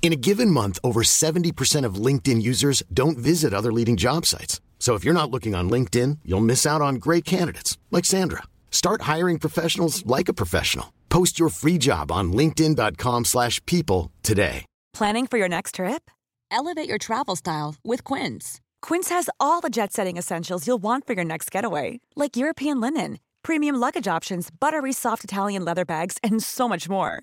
[0.00, 4.62] In a given month, over 70% of LinkedIn users don't visit other leading job sites.
[4.78, 8.44] So if you're not looking on LinkedIn, you'll miss out on great candidates like Sandra.
[8.70, 10.94] Start hiring professionals like a professional.
[11.10, 14.64] Post your free job on linkedin.com/people today.
[14.94, 16.10] Planning for your next trip?
[16.50, 18.60] Elevate your travel style with Quince.
[18.80, 23.18] Quince has all the jet-setting essentials you'll want for your next getaway, like European linen,
[23.42, 27.22] premium luggage options, buttery soft Italian leather bags, and so much more.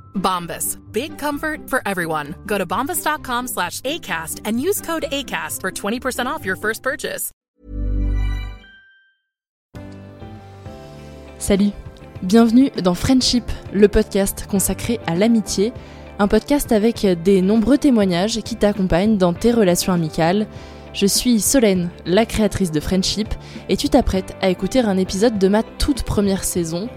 [0.15, 0.77] Bombas.
[0.91, 2.35] Big comfort for everyone.
[2.45, 7.31] Go to bombas.com slash ACAST and use code ACAST for 20% off your first purchase.
[11.41, 11.71] Salut,
[12.21, 15.73] bienvenue dans Friendship, le podcast consacré à l'amitié,
[16.19, 20.45] un podcast avec des nombreux témoignages qui t'accompagnent dans tes relations amicales.
[20.93, 23.29] Je suis Solène, la créatrice de Friendship,
[23.69, 26.89] et tu t'apprêtes à écouter un épisode de ma toute première saison.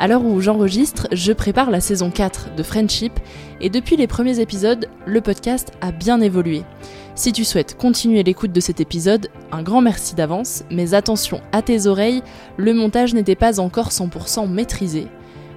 [0.00, 3.12] À l'heure où j'enregistre, je prépare la saison 4 de Friendship,
[3.60, 6.62] et depuis les premiers épisodes, le podcast a bien évolué.
[7.14, 11.60] Si tu souhaites continuer l'écoute de cet épisode, un grand merci d'avance, mais attention à
[11.60, 12.22] tes oreilles,
[12.56, 15.06] le montage n'était pas encore 100% maîtrisé.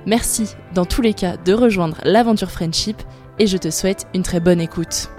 [0.06, 3.02] Merci dans tous les cas de rejoindre l'aventure Friendship
[3.40, 5.10] et je te souhaite une très bonne écoute.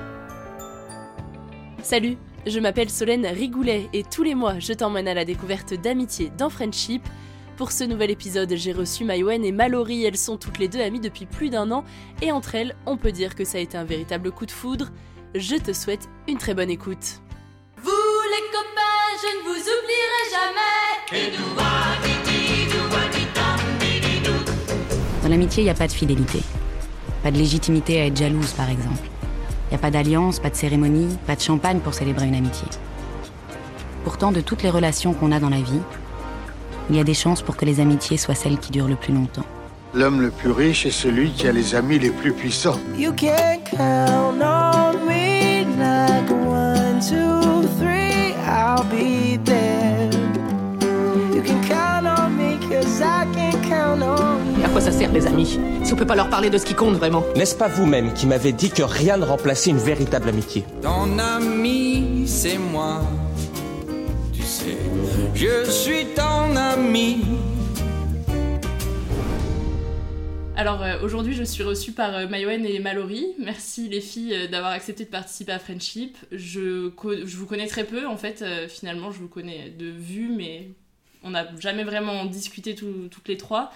[1.83, 6.31] Salut, je m'appelle Solène Rigoulet et tous les mois je t'emmène à la découverte d'amitié
[6.37, 7.01] dans Friendship.
[7.57, 10.99] Pour ce nouvel épisode, j'ai reçu Maïwen et Mallory, elles sont toutes les deux amies
[10.99, 11.85] depuis plus d'un an
[12.21, 14.91] et entre elles, on peut dire que ça a été un véritable coup de foudre.
[15.37, 17.21] Je te souhaite une très bonne écoute.
[17.81, 18.81] Vous les copains,
[19.23, 20.75] je ne vous oublierai jamais.
[25.23, 26.41] Dans l'amitié, il n'y a pas de fidélité.
[27.23, 29.09] Pas de légitimité à être jalouse, par exemple.
[29.67, 32.67] Il n'y a pas d'alliance, pas de cérémonie, pas de champagne pour célébrer une amitié.
[34.03, 35.81] Pourtant, de toutes les relations qu'on a dans la vie,
[36.91, 39.13] il y a des chances pour que les amitiés soient celles qui durent le plus
[39.15, 39.45] longtemps.
[39.95, 42.79] L'homme le plus riche est celui qui a les amis les plus puissants.
[42.97, 50.11] You can count on me like one, two, three, I'll be there.
[51.33, 54.65] You can count on me cause I can count on you.
[54.65, 56.75] À quoi ça sert les amis Si on peut pas leur parler de ce qui
[56.75, 57.23] compte vraiment?
[57.37, 60.65] N'est-ce pas vous-même qui m'avez dit que rien ne remplaçait une véritable amitié?
[60.83, 63.01] Ton ami, c'est moi.
[65.35, 67.19] Je suis ton ami.
[70.57, 73.27] Alors euh, aujourd'hui, je suis reçue par euh, Maïwen et Mallory.
[73.39, 76.17] Merci les filles euh, d'avoir accepté de participer à Friendship.
[76.33, 76.91] Je,
[77.37, 78.41] vous connais très peu en fait.
[78.43, 80.69] euh, finalement, je vous connais de vue, mais
[81.23, 83.73] on n'a jamais vraiment discuté tout- toutes les trois.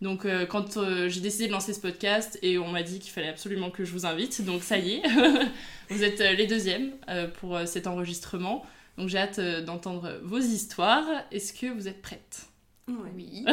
[0.00, 3.70] Donc quand j'ai décidé de lancer ce podcast et on m'a dit qu'il fallait absolument
[3.70, 5.02] que je vous invite, donc ça y est,
[5.90, 6.90] vous êtes les deuxièmes
[7.38, 8.64] pour cet enregistrement.
[8.98, 11.06] Donc j'ai hâte euh, d'entendre vos histoires.
[11.30, 12.46] Est-ce que vous êtes prêtes
[12.88, 13.44] Oui.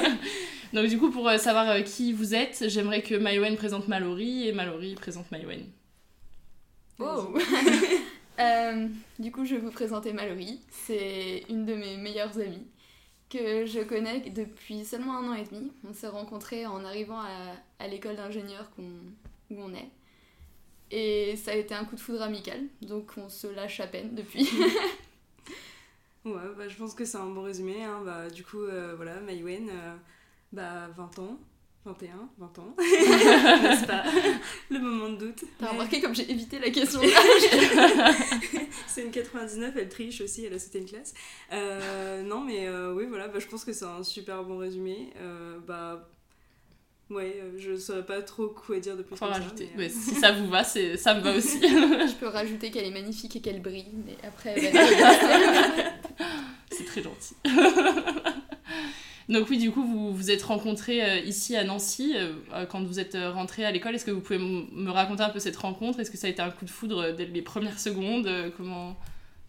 [0.72, 4.48] Donc du coup, pour euh, savoir euh, qui vous êtes, j'aimerais que Maïwen présente Mallory
[4.48, 5.66] et Mallory présente Maïwen.
[6.98, 7.34] Oh
[8.40, 8.88] Euh,
[9.18, 10.60] Du coup, je vais vous présenter Mallory.
[10.70, 12.66] C'est une de mes meilleures amies
[13.28, 15.70] que je connais depuis seulement un an et demi.
[15.88, 18.82] On s'est rencontrés en arrivant à, à l'école d'ingénieur où
[19.50, 19.90] on est.
[20.94, 24.14] Et ça a été un coup de foudre amical, donc on se lâche à peine
[24.14, 24.48] depuis.
[26.24, 27.82] Ouais, bah, je pense que c'est un bon résumé.
[27.82, 28.00] hein.
[28.04, 29.94] Bah, du coup, euh, voilà, Maïwen, euh,
[30.52, 31.36] bah, 20 ans,
[31.84, 34.04] 21, 20 ans, n'est-ce pas
[34.70, 35.42] Le moment de doute.
[35.58, 37.00] T'as remarqué comme j'ai évité la question
[38.86, 41.12] c'est une 99, elle triche aussi, elle a sauté une classe.
[41.52, 45.12] Euh, non, mais euh, oui, voilà, bah, je pense que c'est un super bon résumé.
[45.16, 46.08] Euh, bah,
[47.12, 49.16] Ouais, euh, je saurais pas trop quoi dire de plus.
[49.16, 49.68] Faut comme ça, rajouter.
[49.76, 51.60] mais, euh, si ça vous va, c'est ça me va aussi.
[51.60, 54.80] Je peux rajouter qu'elle est magnifique et qu'elle brille, mais après, elle va
[56.70, 57.34] C'est très gentil.
[59.28, 62.82] Donc oui, du coup, vous vous êtes rencontrés euh, ici à Nancy euh, euh, quand
[62.82, 63.94] vous êtes rentrés à l'école.
[63.94, 66.00] Est-ce que vous pouvez me raconter un peu cette rencontre?
[66.00, 68.26] Est-ce que ça a été un coup de foudre euh, dès les premières secondes?
[68.26, 68.96] Euh, Comment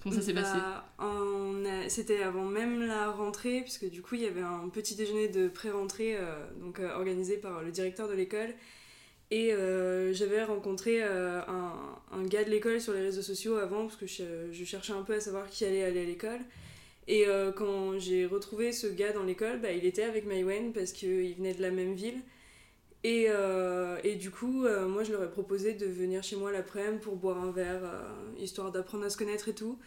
[0.04, 4.22] comment ça s'est passé Bah, a- C'était avant même la rentrée, puisque du coup il
[4.22, 8.14] y avait un petit déjeuner de pré-rentrée euh, donc, euh, organisé par le directeur de
[8.14, 8.54] l'école.
[9.32, 13.96] Et euh, j'avais rencontré euh, un, gars de l'école sur les réseaux sociaux avant, parce
[13.96, 16.40] que je, cherchais un peu à savoir qui allait aller à l'école.
[17.08, 20.92] Et euh, quand j'ai retrouvé ce gars dans l'école, bah, il était avec Maïwen parce
[20.92, 22.22] qu'il venait de la même ville.
[23.04, 26.52] Et, euh, et du coup, euh, moi, je leur ai proposé de venir chez moi
[26.52, 29.78] l'après-midi pour boire un verre, euh, histoire d'apprendre à se connaître et tout.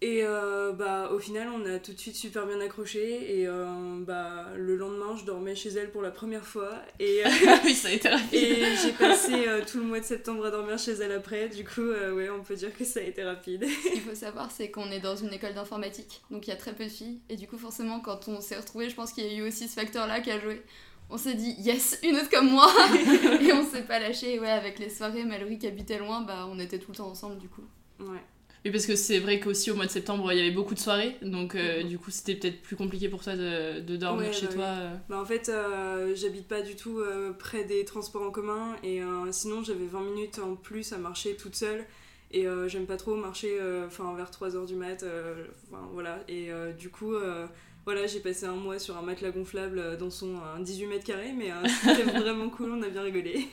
[0.00, 3.40] Et euh, bah, au final, on a tout de suite super bien accroché.
[3.40, 6.70] Et euh, bah, le lendemain, je dormais chez elle pour la première fois.
[7.00, 7.28] Et, euh,
[7.64, 8.32] Oui, ça a été rapide.
[8.32, 11.48] et j'ai passé euh, tout le mois de septembre à dormir chez elle après.
[11.48, 13.66] Du coup, euh, ouais, on peut dire que ça a été rapide.
[13.84, 16.56] Ce qu'il faut savoir, c'est qu'on est dans une école d'informatique, donc il y a
[16.56, 17.18] très peu de filles.
[17.28, 19.66] Et du coup, forcément, quand on s'est retrouvés, je pense qu'il y a eu aussi
[19.66, 20.62] ce facteur-là qui a joué.
[21.10, 22.70] On s'est dit, yes, une autre comme moi
[23.40, 24.34] Et on s'est pas lâché.
[24.34, 27.08] Et ouais, avec les soirées, Mallory qui habitait loin, bah on était tout le temps
[27.08, 27.64] ensemble du coup.
[28.00, 28.22] Ouais.
[28.64, 30.78] Oui, parce que c'est vrai qu'aussi au mois de septembre, il y avait beaucoup de
[30.80, 31.16] soirées.
[31.22, 34.46] Donc euh, du coup, c'était peut-être plus compliqué pour toi de, de dormir Ouais, chez
[34.48, 34.64] bah toi.
[34.64, 34.96] euh.
[35.08, 39.00] Bah, en fait, euh, j'habite pas du tout euh, près des transports en commun et
[39.02, 41.86] euh, sinon j'avais 20 minutes en plus à marcher toute seule
[42.32, 45.04] et euh, j'aime pas trop marcher euh, enfin vers 3h du mat.
[45.04, 45.46] euh,
[45.92, 46.18] voilà.
[46.28, 47.46] Et euh, du coup, euh,
[47.88, 51.04] voilà, j'ai passé un mois sur un matelas gonflable euh, dans son euh, 18 mètres
[51.06, 51.54] carrés, mais euh,
[51.84, 53.46] c'était vraiment cool, on a bien rigolé.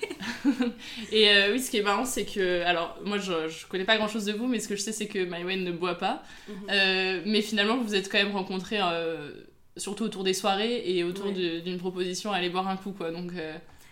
[1.13, 2.61] Et euh, oui, ce qui est marrant, c'est que.
[2.63, 4.91] Alors, moi, je, je connais pas grand chose de vous, mais ce que je sais,
[4.91, 6.21] c'est que Maïwen ne boit pas.
[6.49, 6.55] Mhm.
[6.69, 9.31] Euh, mais finalement, vous vous êtes quand même rencontrés, euh,
[9.77, 11.61] surtout autour des soirées et autour Ouais.
[11.61, 13.11] d'une proposition à aller boire un coup, quoi.
[13.11, 13.31] Donc.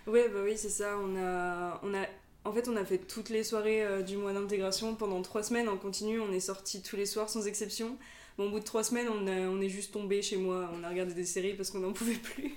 [0.07, 0.97] Ouais, bah oui, c'est ça.
[1.01, 2.05] On a, on a,
[2.45, 5.69] en fait, on a fait toutes les soirées euh, du mois d'intégration pendant trois semaines
[5.69, 6.19] en continu.
[6.19, 7.95] On est sortis tous les soirs sans exception.
[8.37, 10.69] Bon, au bout de trois semaines, on, a- on est juste tombé chez moi.
[10.79, 12.53] On a regardé des séries parce qu'on n'en pouvait plus.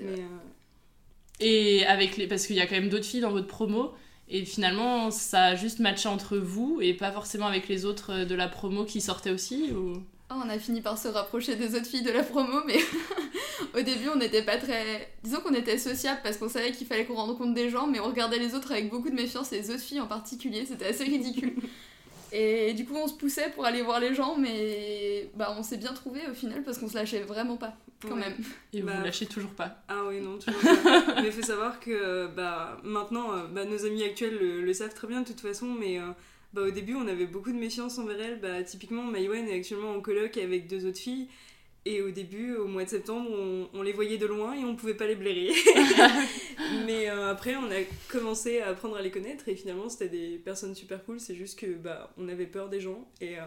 [0.00, 0.26] Mais, euh,
[1.40, 2.26] Et avec les.
[2.26, 3.92] Parce qu'il y a quand même d'autres filles dans votre promo.
[4.30, 8.24] Et finalement, ça a juste matché entre vous et pas forcément avec les autres euh,
[8.26, 10.02] de la promo qui sortaient aussi ou...
[10.30, 12.76] Oh, on a fini par se rapprocher des autres filles de la promo, mais
[13.74, 15.10] au début on n'était pas très.
[15.24, 17.98] Disons qu'on était sociable parce qu'on savait qu'il fallait qu'on rende compte des gens, mais
[18.00, 20.84] on regardait les autres avec beaucoup de méfiance, et les autres filles en particulier, c'était
[20.88, 21.54] assez ridicule.
[22.32, 25.76] Et du coup on se poussait pour aller voir les gens, mais bah, on s'est
[25.78, 28.20] bien trouvé au final parce qu'on se lâchait vraiment pas, quand Ouais.
[28.20, 28.34] même.
[28.72, 29.82] Et vous Bah, vous lâchez toujours pas.
[29.88, 31.14] Ah oui, non, toujours pas.
[31.22, 34.94] mais il faut savoir que bah, maintenant, euh, bah, nos amis actuels le, le savent
[34.94, 36.02] très bien de toute façon, mais euh,
[36.52, 38.40] bah, au début, on avait beaucoup de méfiance envers elle.
[38.40, 41.28] Bah, typiquement, Maïwen est actuellement en coloc avec deux autres filles.
[41.84, 44.76] Et au début, au mois de septembre, on, on les voyait de loin et on
[44.76, 45.52] pouvait pas les blairer.
[46.86, 50.38] mais euh, après, on a commencé à apprendre à les connaître et finalement, c'était des
[50.38, 51.20] personnes super cool.
[51.20, 53.44] C'est juste que bah, on avait peur des gens et euh,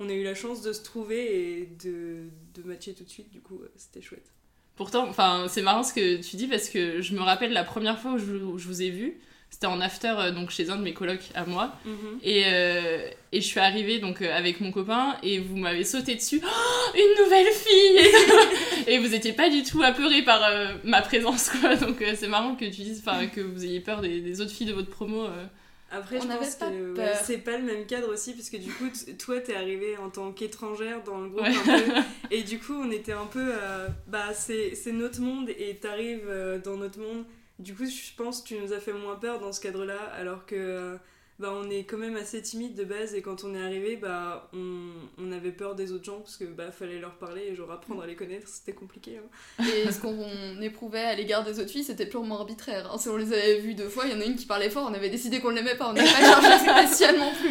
[0.00, 2.24] on a eu la chance de se trouver et de,
[2.54, 3.30] de matcher tout de suite.
[3.30, 4.32] Du coup, euh, c'était chouette.
[4.76, 7.98] Pourtant, enfin, c'est marrant ce que tu dis parce que je me rappelle la première
[7.98, 9.18] fois où je, où je vous ai vu,
[9.50, 12.18] c'était en after euh, donc chez un de mes colocs à moi Mhm.
[12.22, 16.14] et, euh, et je suis arrivée donc euh, avec mon copain et vous m'avez sauté
[16.14, 21.00] dessus Oh, une nouvelle fille et, vous étiez pas du tout apeuré par euh, ma
[21.00, 23.02] présence quoi donc euh, c'est marrant que tu dises
[23.34, 25.46] que vous ayez peur des, des autres filles de votre promo euh.
[25.92, 28.56] Après, On je pense pas que ouais, c'est pas le même cadre aussi, parce que
[28.56, 28.86] du coup,
[29.24, 31.54] toi, t'es arrivée en tant qu'étrangère dans le groupe Ouais.
[31.54, 33.38] un peu, et du coup, on était un peu.
[33.52, 37.24] euh, bah, c'est c'est notre monde, et t'arrives euh, dans notre monde.
[37.58, 40.46] Du coup, je pense que tu nous as fait moins peur dans ce cadre-là, alors
[40.46, 40.54] que.
[40.56, 40.96] euh,
[41.38, 44.48] bah, on est quand même assez timide de base, et quand on est arrivé, bah,
[44.54, 47.70] on, on avait peur des autres gens, parce que bah, fallait leur parler, et genre
[47.70, 49.18] apprendre à les connaître, c'était compliqué.
[49.18, 49.62] hein.
[49.86, 52.90] Et ce qu'on éprouvait à l'égard des autres filles, c'était purement arbitraire.
[52.90, 52.96] hein.
[52.96, 54.88] Si on les avait vues deux fois, il y en a une qui parlait fort,
[54.90, 57.50] on avait décidé qu'on l'aimait pas, on n'avait pas cherché spécialement plus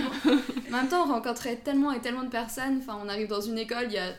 [0.71, 2.79] même temps, on rencontrait tellement et tellement de personnes.
[2.81, 4.13] Enfin, on arrive dans une école, il y a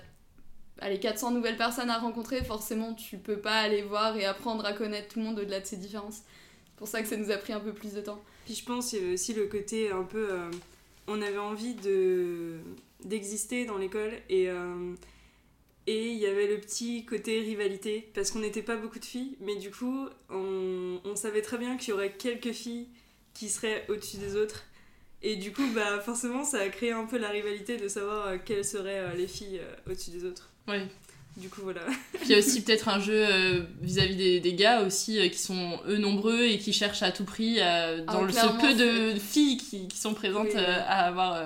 [0.81, 2.43] allez, 400 nouvelles personnes à rencontrer.
[2.45, 5.67] Forcément, tu peux pas aller voir et apprendre à connaître tout le monde au-delà de
[5.67, 6.17] ses différences.
[6.67, 8.23] C'est pour ça que ça nous a pris un peu plus de temps.
[8.45, 10.29] Puis je pense qu'il y aussi le côté un peu.
[10.31, 10.51] euh,
[11.09, 12.59] on avait envie de
[13.05, 14.51] d'exister dans l'école et.
[14.51, 14.95] euh,
[15.87, 19.37] et il y avait le petit côté rivalité, parce qu'on n'était pas beaucoup de filles,
[19.41, 22.89] mais du coup, on, on savait très bien qu'il y aurait quelques filles
[23.35, 24.65] qui seraient au-dessus des autres.
[25.23, 28.39] Et du coup, bah, forcément, ça a créé un peu la rivalité de savoir euh,
[28.45, 30.51] quelles seraient les filles au-dessus des autres.
[30.69, 30.87] Ouais.
[31.37, 31.83] Du coup, voilà.
[32.15, 35.29] Puis il y a aussi peut-être un jeu euh, vis-à-vis des, des gars aussi euh,
[35.29, 38.47] qui sont eux nombreux et qui cherchent à tout prix, euh, dans Ah, le, ce
[38.61, 40.65] peu de filles qui, qui sont présentes, Oui, oui.
[40.65, 41.45] à avoir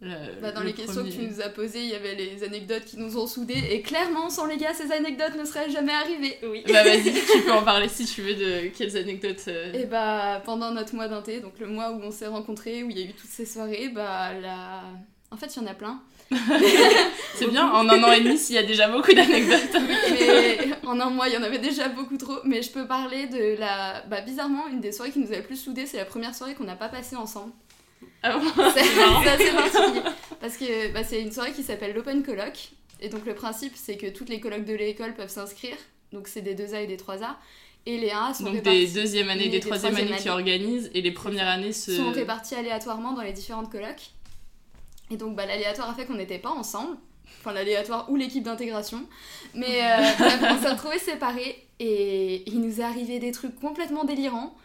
[0.00, 0.08] le-
[0.40, 2.84] Bah, dans le les questions que tu nous as posées, il y avait les anecdotes
[2.84, 3.60] qui nous ont soudés.
[3.72, 6.38] Et clairement, sans les gars, ces anecdotes ne seraient jamais arrivées.
[6.44, 6.62] Oui.
[6.72, 9.48] Bah vas-y, tu peux en parler si tu veux de quelles anecdotes.
[9.74, 12.96] Et bah, pendant notre mois d'inté, donc le mois où on s'est rencontrés, où il
[13.00, 14.84] y a eu toutes ces soirées, bah, la...
[15.32, 16.00] en fait, il y en a plein.
[17.34, 19.76] C'est bien, en un an et demi, s'il y a déjà beaucoup d'anecdotes.
[20.10, 22.38] Mais en un mois, il y en avait déjà beaucoup trop.
[22.44, 24.02] Mais je peux parler de la.
[24.08, 26.54] Bah, bizarrement, une des soirées qui nous a le plus soudés, c'est la première soirée
[26.54, 27.52] qu'on n'a pas passée ensemble.
[28.22, 28.44] Ah bon?
[28.74, 30.02] C'est assez particulier.
[30.40, 32.70] Parce que bah, c'est une soirée qui s'appelle l'Open Colloque.
[33.00, 35.76] Et donc, le principe, c'est que toutes les colloques de l'école peuvent s'inscrire.
[36.12, 37.36] Donc, c'est des 2A et des 3A.
[37.86, 41.12] Et les 1A sont Donc des deuxième années, des troisième années qui organisent et les
[41.12, 41.96] premières années se.
[41.96, 44.10] sont répartis aléatoirement dans les différentes colocs.
[45.10, 46.96] Et donc bah, l'aléatoire a fait qu'on n'était pas ensemble.
[47.40, 49.06] Enfin l'aléatoire ou l'équipe d'intégration.
[49.54, 50.04] Mais euh,
[50.50, 54.56] on s'est retrouvés séparés et il nous est arrivé des trucs complètement délirants.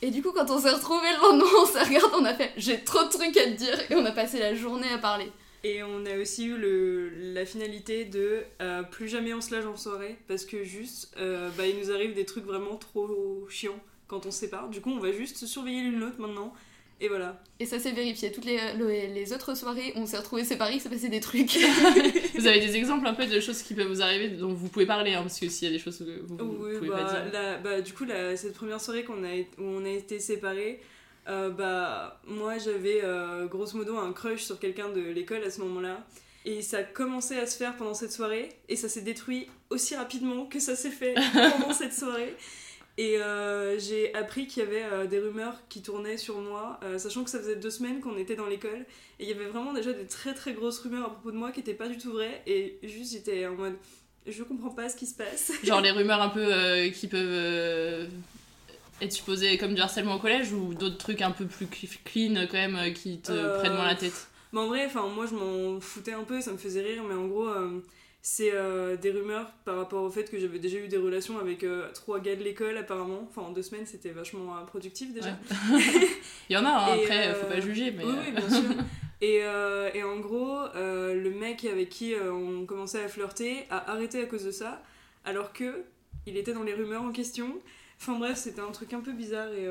[0.00, 2.52] Et du coup quand on s'est retrouvés le lendemain, on s'est regardé, on a fait
[2.56, 5.30] j'ai trop de trucs à te dire et on a passé la journée à parler.
[5.64, 9.66] Et on a aussi eu le, la finalité de euh, plus jamais on se lâche
[9.66, 13.80] en soirée parce que juste euh, bah, il nous arrive des trucs vraiment trop chiants
[14.06, 14.68] quand on se sépare.
[14.68, 16.52] Du coup, on va juste surveiller l'une l'autre maintenant.
[17.00, 17.40] Et voilà.
[17.60, 18.32] Et ça s'est vérifié.
[18.32, 21.20] Toutes les, les, les autres soirées où on s'est retrouvés séparés, il s'est passé des
[21.20, 21.56] trucs.
[22.34, 24.86] Vous avez des exemples un peu de choses qui peuvent vous arriver dont vous pouvez
[24.86, 27.04] parler, hein, parce que s'il y a des choses que vous, vous Oui, pouvez bah,
[27.04, 27.32] pas dire.
[27.32, 30.80] la- bah, du coup, la- cette première soirée qu'on a, où on a été séparés,
[31.28, 35.60] euh, bah, moi j'avais euh, grosso modo un crush sur quelqu'un de l'école à ce
[35.60, 36.04] moment-là.
[36.46, 39.94] Et ça a commencé à se faire pendant cette soirée, et ça s'est détruit aussi
[39.94, 42.34] rapidement que ça s'est fait pendant cette soirée.
[43.00, 46.98] Et euh, j'ai appris qu'il y avait euh, des rumeurs qui tournaient sur moi, euh,
[46.98, 48.84] sachant que ça faisait deux semaines qu'on était dans l'école.
[49.20, 51.52] Et il y avait vraiment déjà des très très grosses rumeurs à propos de moi
[51.52, 52.42] qui n'étaient pas du tout vraies.
[52.48, 53.74] Et juste j'étais en mode,
[54.26, 55.52] je comprends pas ce qui se passe.
[55.62, 58.08] Genre les rumeurs un peu qui peuvent
[59.00, 62.46] être supposées comme du harcèlement au collège ou d'autres trucs un peu plus cl- clean
[62.50, 64.26] quand même qui te prennent moins la tête?
[64.52, 67.14] Mais en vrai, enfin moi je m'en foutais un peu, ça me faisait rire, mais
[67.14, 67.48] en gros
[68.30, 71.64] c'est euh, des rumeurs par rapport au fait que j'avais déjà eu des relations avec
[71.64, 73.26] euh, trois gars de l'école apparemment.
[73.26, 75.30] Enfin en deux semaines c'était vachement euh, productif déjà.
[76.50, 78.04] Il y en a, hein, Et, après, faut pas juger, mais.
[78.04, 78.68] Oui, oui, bien sûr.
[79.20, 79.38] Et,
[79.94, 84.44] et en gros, le mec avec qui on commençait à flirter a arrêté à cause
[84.44, 84.80] de ça,
[85.24, 85.82] alors que
[86.24, 87.52] il était dans les rumeurs en question.
[88.00, 89.66] Enfin bref, c'était un truc un peu bizarre et.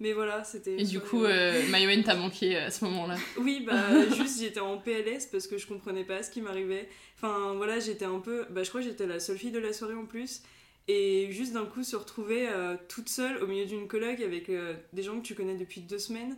[0.00, 0.80] Mais voilà, c'était.
[0.80, 3.16] Et du coup, euh, Mayowen t'a manqué à ce moment-là.
[3.36, 6.88] Oui, bah juste j'étais en PLS parce que je comprenais pas ce qui m'arrivait.
[7.20, 8.46] Enfin voilà, j'étais un peu.
[8.50, 10.42] Bah je crois que j'étais la seule fille de la soirée en plus.
[10.90, 14.74] Et juste d'un coup se retrouver euh, toute seule au milieu d'une coloc avec euh,
[14.94, 16.36] des gens que tu connais depuis deux semaines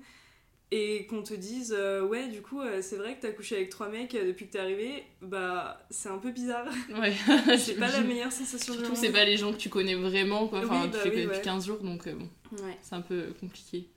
[0.72, 3.88] et qu'on te dise euh, ouais du coup c'est vrai que t'as couché avec trois
[3.88, 7.12] mecs depuis que t'es arrivé bah c'est un peu bizarre Ouais.
[7.58, 10.60] c'est pas la meilleure sensation Surtout, c'est pas les gens que tu connais vraiment, quoi.
[10.60, 11.42] Enfin, Oui, tu bah fais oui, depuis ouais.
[11.42, 12.28] 15 jours, donc bon,
[12.64, 12.76] Ouais.
[12.82, 13.88] c'est un peu compliqué.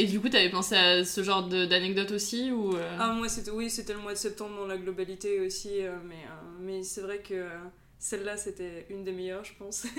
[0.00, 3.28] Et du coup, t'avais pensé à ce genre de- d'anecdote aussi ou euh, Ah, moi,
[3.28, 6.84] c'était, oui, c'était le mois de septembre dans la globalité aussi, euh, mais, euh, mais
[6.84, 7.48] c'est vrai que euh,
[7.98, 9.86] celle-là, c'était une des meilleures, je pense.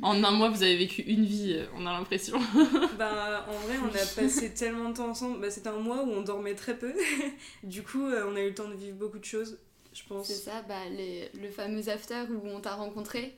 [0.00, 2.38] En un mois, vous avez vécu une vie, on a l'impression.
[2.98, 5.40] bah, en vrai, on a passé tellement de temps ensemble.
[5.42, 6.94] Bah, c'était un mois où on dormait très peu.
[7.62, 9.58] du coup, euh, on a eu le temps de vivre beaucoup de choses,
[9.92, 10.26] je pense.
[10.26, 13.34] C'est ça, bah, les- le fameux after où on t'a rencontré.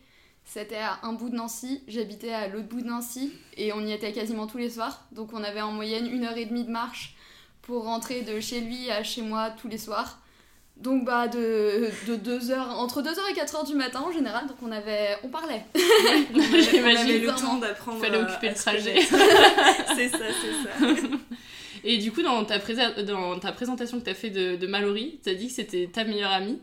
[0.48, 3.92] C'était à un bout de Nancy, j'habitais à l'autre bout de Nancy et on y
[3.92, 5.04] était quasiment tous les soirs.
[5.12, 7.14] Donc on avait en moyenne une heure et demie de marche
[7.62, 10.20] pour rentrer de chez lui à chez moi tous les soirs.
[10.76, 14.56] Donc bah de, de 2 heures, entre 2h et 4h du matin en général, donc
[14.62, 15.16] on avait.
[15.24, 15.64] on parlait.
[16.34, 17.22] J'imagine.
[17.22, 19.00] le temps d'apprendre Fallait occuper à le trajet.
[19.00, 20.96] c'est ça, c'est ça.
[21.82, 25.18] Et du coup, dans ta, présa- dans ta présentation que t'as fait de, de Mallory,
[25.22, 26.60] t'as dit que c'était ta meilleure amie.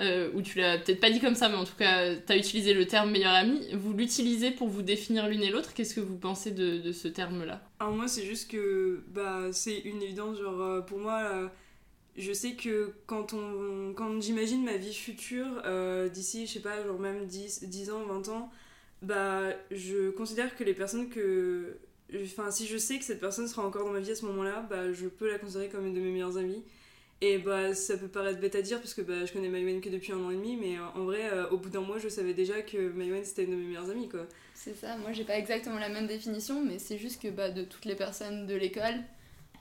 [0.00, 2.72] Euh, ou tu l'as peut-être pas dit comme ça, mais en tout cas, t'as utilisé
[2.72, 3.60] le terme meilleure amie.
[3.74, 5.74] Vous l'utilisez pour vous définir l'une et l'autre?
[5.74, 7.60] Qu'est-ce que vous pensez de, de ce terme-là?
[7.82, 11.48] Alors moi c'est juste que bah c'est une évidence genre euh, pour moi euh,
[12.16, 16.80] je sais que quand on quand j'imagine ma vie future euh, d'ici je sais pas
[16.86, 18.52] genre même 10, 10 ans 20 ans
[19.02, 21.76] bah je considère que les personnes que
[22.22, 24.64] enfin si je sais que cette personne sera encore dans ma vie à ce moment-là
[24.70, 26.62] bah je peux la considérer comme une de mes meilleures amies
[27.22, 29.88] et bah ça peut paraître bête à dire parce que bah, je connais Maïwen que
[29.88, 32.08] depuis un an et demi mais euh, en vrai euh, au bout d'un mois je
[32.08, 35.24] savais déjà que Maïwen c'était une de mes meilleures amies quoi C'est ça, moi j'ai
[35.24, 38.54] pas exactement la même définition, mais c'est juste que bah, de toutes les personnes de
[38.56, 38.96] l'école,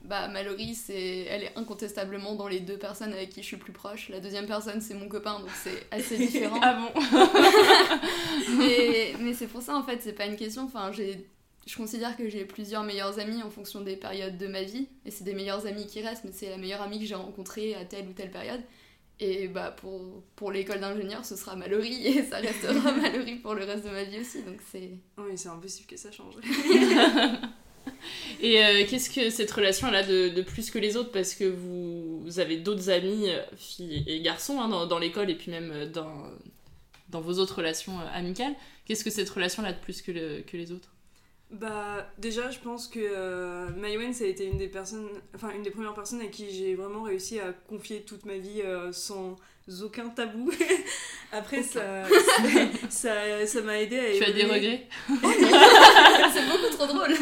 [0.03, 1.25] bah, Mallory, c'est...
[1.29, 4.09] elle est incontestablement dans les deux personnes avec qui je suis plus proche.
[4.09, 6.59] La deuxième personne, c'est mon copain, donc c'est assez différent.
[6.61, 7.01] Ah bon
[8.57, 10.63] Mais, mais c'est pour ça, en fait, c'est pas une question.
[10.63, 11.27] Enfin, j'ai...
[11.71, 15.11] Je considère que j'ai plusieurs meilleurs amis en fonction des périodes de ma vie, et
[15.11, 17.85] c'est des meilleurs amis qui restent, mais c'est la meilleure amie que j'ai rencontrée à
[17.85, 18.59] telle ou telle période.
[19.21, 23.63] Et bah pour, pour l'école d'ingénieur, ce sera Mallory, et ça restera Mallory pour le
[23.63, 24.89] reste de ma vie aussi, donc c'est...
[25.17, 26.35] oui c'est impossible que ça change
[28.41, 31.11] Et euh, qu'est-ce que cette relation a de, de plus que les autres?
[31.11, 35.29] Parce que vous, vous avez d'autres amis, euh, filles et garçons, hein, dans, dans l'école
[35.29, 36.25] et puis même euh, dans,
[37.09, 38.55] dans vos autres relations amicales.
[38.85, 40.89] Qu'est-ce que cette relation a de plus que, le- que les autres?
[41.51, 45.63] Bah déjà je pense que euh, Maïwen ça a été une des personnes, enfin une
[45.63, 49.35] des premières personnes à qui j'ai vraiment réussi à confier toute ma vie euh, sans
[49.83, 50.49] aucun tabou.
[51.33, 52.05] Après ça
[52.89, 54.55] ça ça m'a aidé à Tu as des évoluer.
[54.55, 54.87] regrets
[56.33, 57.13] C'est beaucoup trop drôle.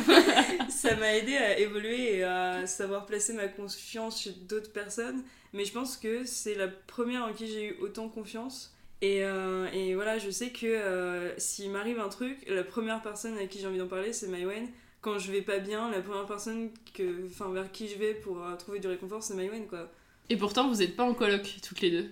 [0.70, 5.24] ça m'a aidé à évoluer et à savoir placer ma confiance chez d'autres personnes.
[5.54, 8.76] Mais je pense que c'est la première en qui j'ai eu autant confiance.
[9.02, 13.38] Et, euh, et voilà, je sais que euh, s'il m'arrive un truc, la première personne
[13.38, 14.68] à qui j'ai envie d'en parler, c'est Maïwen.
[15.02, 18.44] Quand je vais pas bien, la première personne que, enfin, vers qui je vais pour
[18.44, 19.90] euh, trouver du réconfort, c'est Maïwen, quoi.
[20.30, 22.10] Et pourtant, vous n'êtes pas en coloc toutes les deux.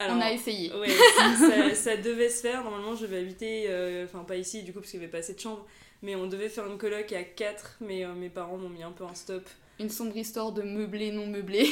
[0.00, 0.72] On a essayé.
[0.74, 0.88] Ouais,
[1.38, 2.64] ça, ça devait se faire.
[2.64, 5.18] Normalement, je vais habiter, euh, enfin pas ici du coup parce qu'il n'y avait pas
[5.18, 5.64] assez de chambres,
[6.02, 8.90] mais on devait faire une coloc à 4, mais euh, mes parents m'ont mis un
[8.90, 9.44] peu un stop.
[9.80, 11.68] Une sombre histoire de meublé non meublé.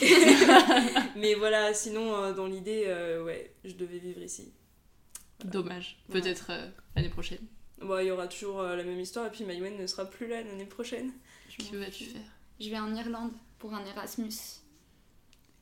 [1.17, 4.53] mais voilà, sinon euh, dans l'idée, euh, ouais, je devais vivre ici.
[5.45, 5.99] Dommage.
[6.11, 7.47] Peut-être euh, l'année prochaine.
[7.81, 10.29] Bon, il y aura toujours euh, la même histoire et puis Maïwen ne sera plus
[10.29, 11.13] là l'année prochaine.
[11.71, 12.21] Que vas-tu faire?
[12.61, 14.33] Je vais en Irlande pour un Erasmus.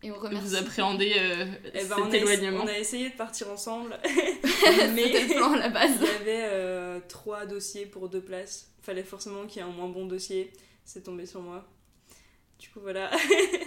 [0.03, 0.47] Et on remercie.
[0.47, 3.99] Vous appréhendez euh, Eh ben, cet on, a, éloignement on a essayé de partir ensemble,
[4.05, 5.93] mais le plan à la base.
[6.01, 8.71] il y avait euh, trois dossiers pour deux places.
[8.83, 10.53] Fallait forcément qu'il y ait un moins bon dossier.
[10.85, 11.67] C'est tombé sur moi.
[12.61, 13.11] Du coup, voilà.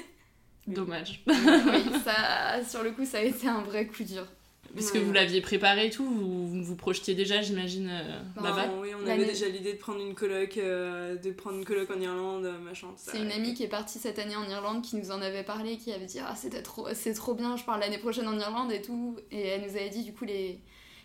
[0.68, 1.24] Dommage.
[1.28, 1.36] oui,
[2.06, 4.26] ça, sur le coup, ça a été un vrai coup dur.
[4.74, 8.90] Parce que vous l'aviez préparé et tout, vous vous, projetiez déjà, j'imagine, euh, là-bas oui,
[9.00, 12.46] on avait déjà l'idée de prendre une coloc, euh, de prendre une coloc en Irlande,
[12.46, 12.88] euh, machin.
[12.88, 13.12] tout ça.
[13.12, 15.78] C'est une amie qui est partie cette année en Irlande qui nous en avait parlé,
[15.78, 18.72] qui avait dit Ah, c'était trop, c'est trop bien, je pars l'année prochaine en Irlande
[18.72, 19.18] et tout.
[19.32, 20.60] Et elle nous avait dit Du coup, les,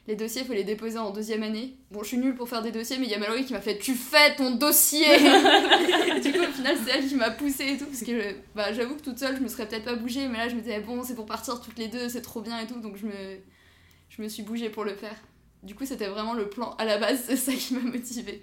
[0.08, 1.76] les dossiers, il faut les déposer en deuxième année.
[1.90, 3.60] Bon, je suis nulle pour faire des dossiers, mais il y a Mallory qui m'a
[3.60, 5.04] fait Tu fais ton dossier
[6.22, 7.84] Du coup, au final, c'est elle qui m'a poussée et tout.
[7.84, 10.48] Parce que bah, j'avoue que toute seule, je me serais peut-être pas bougée, mais là,
[10.48, 12.80] je me disais Bon, c'est pour partir toutes les deux, c'est trop bien et tout.
[12.80, 13.12] Donc, je me,
[14.08, 15.14] je me suis bougée pour le faire.
[15.62, 18.42] Du coup, c'était vraiment le plan à la base, c'est ça qui m'a motivée.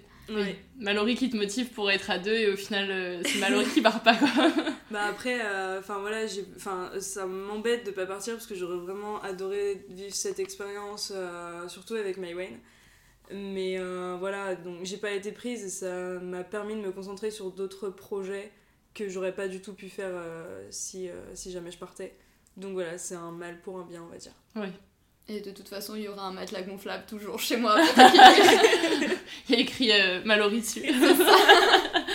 [0.78, 3.80] Mallory qui te motive pour être à deux et au final, euh, c'est Mallory qui
[3.80, 4.28] part pas quoi.
[4.90, 5.40] Bah après,
[5.78, 10.14] enfin voilà, j'ai, enfin ça m'embête de pas partir parce que j'aurais vraiment adoré vivre
[10.14, 12.58] cette expérience, euh, surtout avec Maïwen.
[13.32, 17.30] Mais euh, voilà, donc j'ai pas été prise et ça m'a permis de me concentrer
[17.30, 18.52] sur d'autres projets
[18.94, 22.14] que j'aurais pas du tout pu faire euh, si, euh, si jamais je partais.
[22.56, 24.32] Donc voilà, c'est un mal pour un bien, on va dire.
[24.54, 24.68] Oui.
[25.28, 27.76] Et de toute façon, il y aura un matelas gonflable toujours chez moi.
[29.48, 30.84] Il y a écrit euh, Mallory dessus.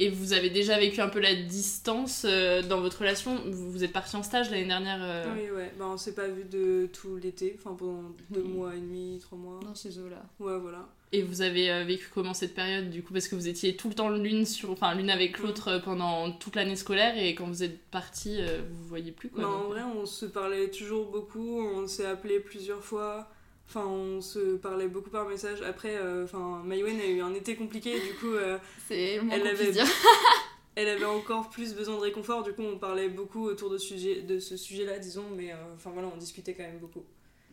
[0.00, 3.36] et vous avez déjà vécu un peu la distance euh, dans votre relation.
[3.46, 4.98] Vous, vous êtes parti en stage l'année dernière.
[5.00, 8.74] euh, Oui, ouais, bah on s'est pas vu de tout l'été, enfin pendant deux mois
[8.74, 9.60] et demi, trois mois.
[9.62, 10.22] Dans ces eaux-là.
[10.40, 10.88] Ouais, voilà.
[11.12, 13.12] Et vous avez euh, vécu comment cette période du coup?
[13.12, 16.54] Parce que vous étiez tout le temps l'une sur, enfin l'une avec l'autre pendant toute
[16.56, 19.42] l'année scolaire et quand vous êtes partis, euh, vous voyez plus quoi.
[19.42, 19.64] Bah, donc.
[19.64, 23.28] en vrai, on se parlait toujours beaucoup, on s'est appelé plusieurs fois.
[23.70, 25.62] Enfin, on se parlait beaucoup par message.
[25.62, 29.70] Après, euh, enfin, Maïwen a eu un été compliqué, du coup, euh, C'est elle avait,
[29.70, 29.86] dire.
[30.74, 32.42] elle avait encore plus besoin de réconfort.
[32.42, 35.26] Du coup, on parlait beaucoup autour de, sujet, de ce sujet-là, disons.
[35.36, 37.04] Mais euh, enfin voilà, on discutait quand même beaucoup.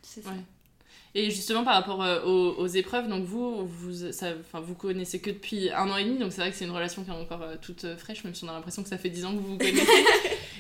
[0.02, 0.32] C'est ça.
[0.32, 0.38] Ouais.
[1.16, 5.20] Et justement par rapport euh, aux, aux épreuves, donc vous, vous, ça, enfin, vous connaissez
[5.20, 7.14] que depuis un an et demi, donc c'est vrai que c'est une relation qui est
[7.14, 9.32] encore euh, toute euh, fraîche, même si on a l'impression que ça fait 10 ans
[9.32, 9.82] que vous vous connaissez.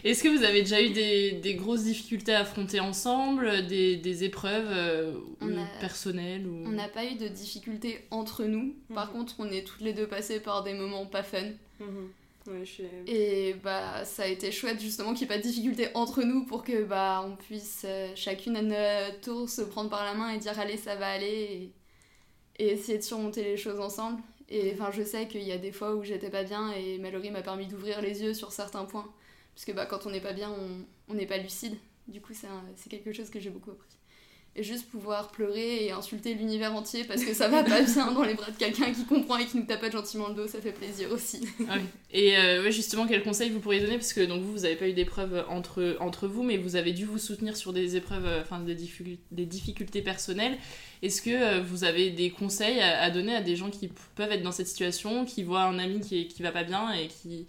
[0.04, 4.24] Est-ce que vous avez déjà eu des, des grosses difficultés à affronter ensemble, des, des
[4.24, 6.64] épreuves euh, On ou a- personnelles ou...
[6.66, 8.76] On n'a pas eu de difficultés entre nous.
[8.94, 9.14] Par Mhm.
[9.14, 11.44] contre, on est toutes les deux passées par des moments pas fun.
[12.48, 12.84] Ouais, je suis...
[13.08, 16.46] Et bah, ça a été chouette justement qu'il n'y ait pas de difficultés entre nous
[16.46, 20.30] pour que bah, on puisse euh, chacune à notre tour se prendre par la main
[20.34, 21.72] et dire allez, ça va aller
[22.60, 24.22] et, et essayer de surmonter les choses ensemble.
[24.50, 27.32] Et enfin, je sais qu'il y a des fois où j'étais pas bien et Mallory
[27.32, 29.12] m'a permis d'ouvrir les yeux sur certains points.
[29.58, 30.52] Parce que bah, quand on n'est pas bien,
[31.10, 31.74] on- n'est pas lucide.
[32.08, 32.32] Du coup,
[32.76, 33.88] c'est quelque chose que j'ai beaucoup appris.
[34.56, 38.22] Et juste pouvoir pleurer et insulter l'univers entier parce que ça va pas bien dans
[38.22, 40.72] les bras de quelqu'un qui comprend et qui nous tapote gentiment le dos, ça fait
[40.74, 41.48] plaisir aussi.
[41.68, 41.86] Ah oui.
[42.12, 43.98] Et euh, ouais, justement, quels conseils vous pourriez donner?
[43.98, 46.92] Parce que donc, vous, vous n'avez pas eu d'épreuves entre, entre vous, mais vous avez
[46.94, 50.60] dû vous soutenir sur des épreuves, euh, enfin des, difficultés, des difficultés personnelles.
[51.02, 54.32] Est-ce que euh, vous avez des conseils à, à donner à des gens qui peuvent
[54.32, 57.08] être dans cette situation, qui voient un ami qui, est, qui va pas bien et
[57.08, 57.48] qui,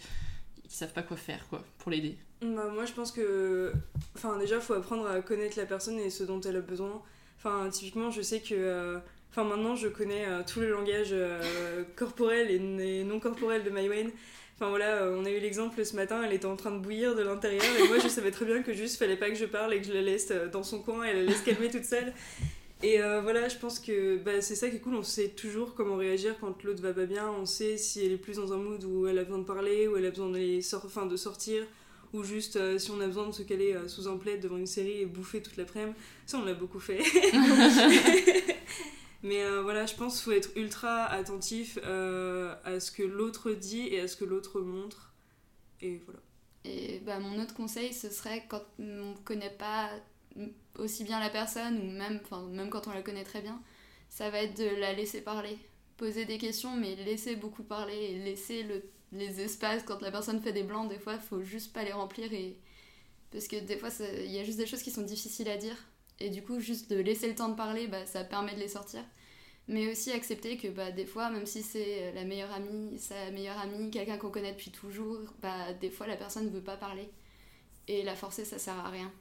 [0.68, 3.72] qui savent pas quoi faire quoi, l'aider Bah, moi, je pense que.
[4.14, 7.02] Enfin, déjà, faut apprendre à connaître la personne et ce dont elle a besoin.
[7.38, 8.54] Enfin, typiquement, je sais que.
[8.54, 8.98] euh,
[9.30, 14.10] Enfin, maintenant, je connais euh, tout le langage euh, corporel et, non corporel de Maïwen.
[14.56, 17.22] Enfin, voilà, on a eu l'exemple ce matin, elle était en train de bouillir de
[17.22, 19.80] l'intérieur et moi, je savais très bien que juste fallait pas que je parle et
[19.80, 22.12] que je la laisse dans son coin et la laisse calmer toute seule.
[22.82, 25.94] Et voilà, je pense que bah, c'est ça qui est cool, on sait toujours comment
[25.94, 28.82] réagir quand l'autre va pas bien, on sait si elle est plus dans un mood
[28.82, 31.64] où elle a besoin de parler, où elle a besoin de sortir,
[32.12, 34.56] ou juste euh, si on a besoin de se caler euh, sous un plaid devant
[34.56, 35.96] une série et bouffer toute l'après-midi.
[36.26, 36.98] Ça, on l'a beaucoup fait.
[39.22, 43.88] Mais euh, voilà, je pense qu'il faut être ultra attentif à ce que l'autre dit
[43.88, 45.12] et à ce que l'autre montre.
[45.80, 46.20] Et voilà.
[46.64, 49.90] Et bah, mon autre conseil, ce serait quand on connaît pas
[50.76, 52.20] aussi bien la personne, ou même,
[52.52, 53.60] même quand on la connaît très bien,
[54.08, 55.58] ça va être de la laisser parler.
[55.98, 58.82] Poser des questions, mais laisser beaucoup parler et laisser le,
[59.12, 59.82] les espaces.
[59.84, 62.32] Quand la personne fait des blancs, des fois, il faut juste pas les remplir.
[62.32, 62.56] Et...
[63.32, 63.90] Parce que des fois,
[64.24, 65.76] il y a juste des choses qui sont difficiles à dire.
[66.20, 68.68] Et du coup, juste de laisser le temps de parler, bah, ça permet de les
[68.68, 69.00] sortir.
[69.66, 73.58] Mais aussi accepter que bah, des fois, même si c'est la meilleure amie, sa meilleure
[73.58, 77.08] amie, quelqu'un qu'on connaît depuis toujours, bah, des fois la personne ne veut pas parler.
[77.86, 79.12] Et la forcer, ça sert à rien.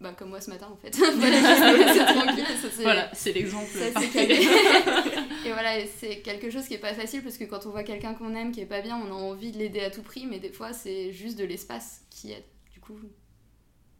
[0.00, 0.90] Bah, comme moi ce matin en fait.
[0.90, 4.40] Tranquille, ça, c'est- Voilà, c'est l'exemple ça, c'est calmé.
[5.44, 8.14] et voilà, c'est quelque chose qui est pas facile parce que quand on voit quelqu'un
[8.14, 10.38] qu'on aime qui est pas bien, on a envie de l'aider à tout prix, mais
[10.38, 12.44] des fois c'est juste de l'espace qui aide.
[12.72, 12.98] Du coup,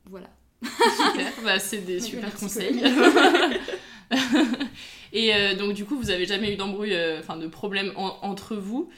[0.07, 0.31] voilà.
[0.63, 2.83] Super, bah, c'est des super conseils.
[5.14, 8.16] Et euh, donc du coup, vous avez jamais eu d'embrouille, euh, enfin de problème en-
[8.22, 8.88] entre vous.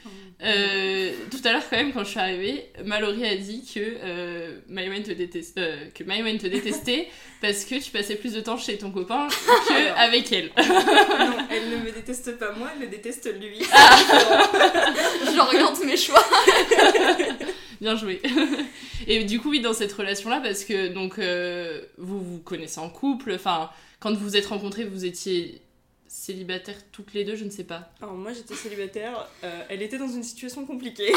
[0.43, 4.59] Euh, tout à l'heure quand même, quand je suis arrivée, Mallory a dit que euh,
[4.67, 5.59] Maïwen te déteste,
[5.93, 7.07] que Maïwen te détestait
[7.41, 9.27] parce que tu passais plus de temps chez ton copain
[9.67, 10.47] que avec elle.
[10.57, 13.59] non, elle ne me déteste pas moi, elle me déteste lui.
[15.35, 16.23] J'oriente mes choix.
[17.81, 18.21] Bien joué.
[19.07, 22.89] Et du coup, oui, dans cette relation-là, parce que donc euh, vous vous connaissez en
[22.89, 25.61] couple, enfin, quand vous vous êtes rencontrés, vous étiez
[26.25, 27.91] célibataires toutes les deux, je ne sais pas.
[28.01, 31.13] Alors moi j'étais célibataire, euh, elle était dans une situation compliquée.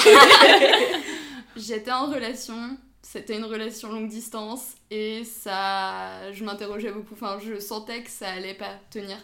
[1.56, 7.14] J'étais en relation, c'était une relation longue distance et ça, je m'interrogeais beaucoup.
[7.14, 9.16] Enfin, je sentais que ça allait pas tenir.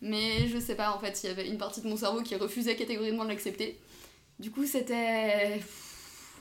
[0.00, 2.36] Mais je sais pas, en fait, il y avait une partie de mon cerveau qui
[2.36, 3.80] refusait catégoriquement de l'accepter.
[4.38, 5.60] Du coup, c'était.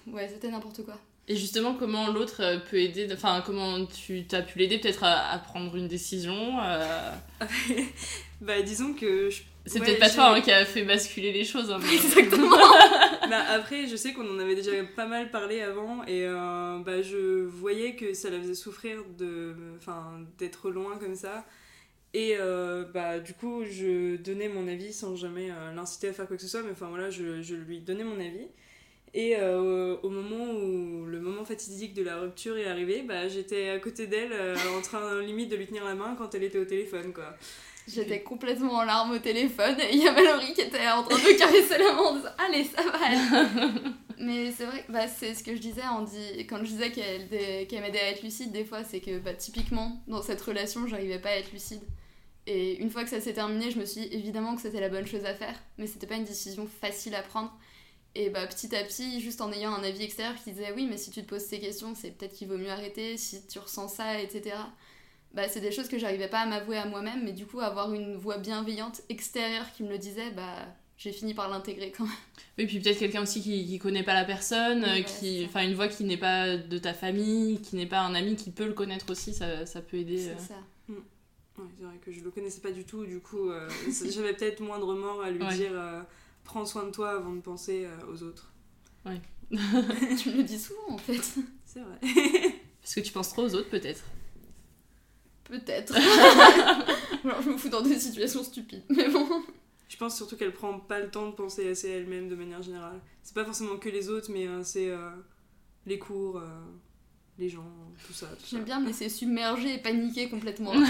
[0.08, 1.00] Ouais, c'était n'importe quoi.
[1.30, 5.32] Et justement, comment l'autre euh, peut aider, enfin, comment tu as pu l'aider peut-être à,
[5.32, 7.12] à prendre une décision euh,
[8.44, 9.30] bah disons que...
[9.30, 11.72] je- C'est ouais, peut-être pas toi hein, qui a fait basculer les choses.
[11.72, 12.50] hein, mais- Exactement
[13.30, 17.02] bah après, je sais qu'on en avait déjà pas mal parlé avant et euh, bah,
[17.02, 21.46] je voyais que ça la faisait souffrir de, enfin, d'être loin comme ça.
[22.16, 26.28] Et euh, bah, du coup, je donnais mon avis sans jamais euh, l'inciter à faire
[26.28, 28.48] quoi que ce soit, mais enfin voilà, je, je lui donnais mon avis.
[29.16, 33.70] Et euh, au moment où le moment fatidique de la rupture est arrivé, bah, j'étais
[33.70, 36.58] à côté d'elle euh, en train limite de lui tenir la main quand elle était
[36.60, 37.36] au téléphone quoi.
[37.88, 41.18] J'étais complètement en larmes au téléphone et il y a Mallory qui était en train
[41.18, 43.80] de me caresser la main en disant Allez, ça va aller.
[44.20, 47.28] Mais c'est vrai, bah, c'est ce que je disais on dit, quand je disais qu'elle
[47.68, 51.20] qu'elle m'aidait à être lucide, des fois, c'est que bah, typiquement, dans cette relation, j'arrivais
[51.20, 51.82] pas à être lucide.
[52.46, 54.90] Et une fois que ça s'est terminé, je me suis dit évidemment que c'était la
[54.90, 57.52] bonne chose à faire, mais c'était pas une décision facile à prendre.
[58.16, 60.98] Et bah, petit à petit, juste en ayant un avis extérieur qui disait oui, mais
[60.98, 63.88] si tu te poses ces questions, c'est peut-être qu'il vaut mieux arrêter, si tu ressens
[63.88, 64.56] ça, etc.
[65.34, 67.92] Bah, c'est des choses que j'arrivais pas à m'avouer à moi-même, mais du coup, avoir
[67.94, 70.68] une voix bienveillante extérieure qui me le disait, bah,
[70.98, 72.14] j'ai fini par l'intégrer quand même.
[72.60, 75.74] Oui, puis peut-être quelqu'un aussi qui, qui connaît pas la personne, euh, qui, enfin une
[75.74, 78.74] voix qui n'est pas de ta famille, qui n'est pas un ami, qui peut le
[78.74, 80.28] connaître aussi, ça, ça peut aider.
[80.28, 80.34] euh.
[80.38, 80.60] C'est ça.
[81.60, 83.70] Ouais, c'est vrai que je le connaissais pas du tout, du coup euh,
[84.12, 85.56] j'avais peut-être moins de remords à lui Ouais.
[85.56, 86.02] dire euh,
[86.44, 88.52] prends soin de toi avant de penser euh, aux autres.
[89.06, 89.22] Ouais.
[89.52, 91.22] tu me le dis souvent en fait.
[91.66, 92.00] C'est vrai.
[92.82, 94.04] Parce que tu penses trop aux autres, peut-être.
[95.46, 95.94] Peut-être.
[97.26, 99.28] Alors je me fous dans des situations stupides, mais bon.
[99.90, 102.64] Je pense surtout qu'elle prend pas le temps de penser assez à elle-même de manière
[102.64, 103.00] générale.
[103.22, 105.12] C'est pas forcément que les autres, mais euh, c'est euh,
[105.86, 106.48] les cours, euh,
[107.38, 107.72] les gens,
[108.08, 108.28] tout ça.
[108.50, 110.74] J'aime bien me laisser submerger et paniquer complètement.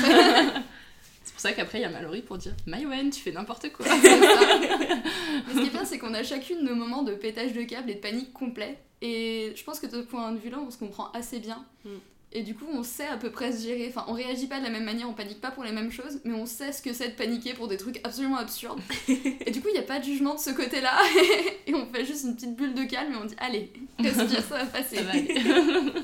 [1.24, 3.86] C'est pour ça qu'après il y a Mallory pour dire Maïwen, tu fais n'importe quoi.
[3.96, 7.92] Mais ce qui est bien, c'est qu'on a chacune nos moments de pétage de câble
[7.92, 8.78] et de panique complet.
[9.02, 11.66] Et je pense que de ce point de vue-là, on se comprend assez bien.
[11.86, 11.90] Mm.
[12.36, 13.88] Et du coup, on sait à peu près se gérer.
[13.88, 16.20] Enfin, on réagit pas de la même manière, on panique pas pour les mêmes choses,
[16.24, 18.82] mais on sait ce que c'est de paniquer pour des trucs absolument absurdes.
[19.08, 21.00] et du coup, il n'y a pas de jugement de ce côté-là.
[21.68, 24.58] et on fait juste une petite bulle de calme et on dit Allez, respire, ça
[24.58, 24.98] va passer.
[24.98, 25.14] Ça va.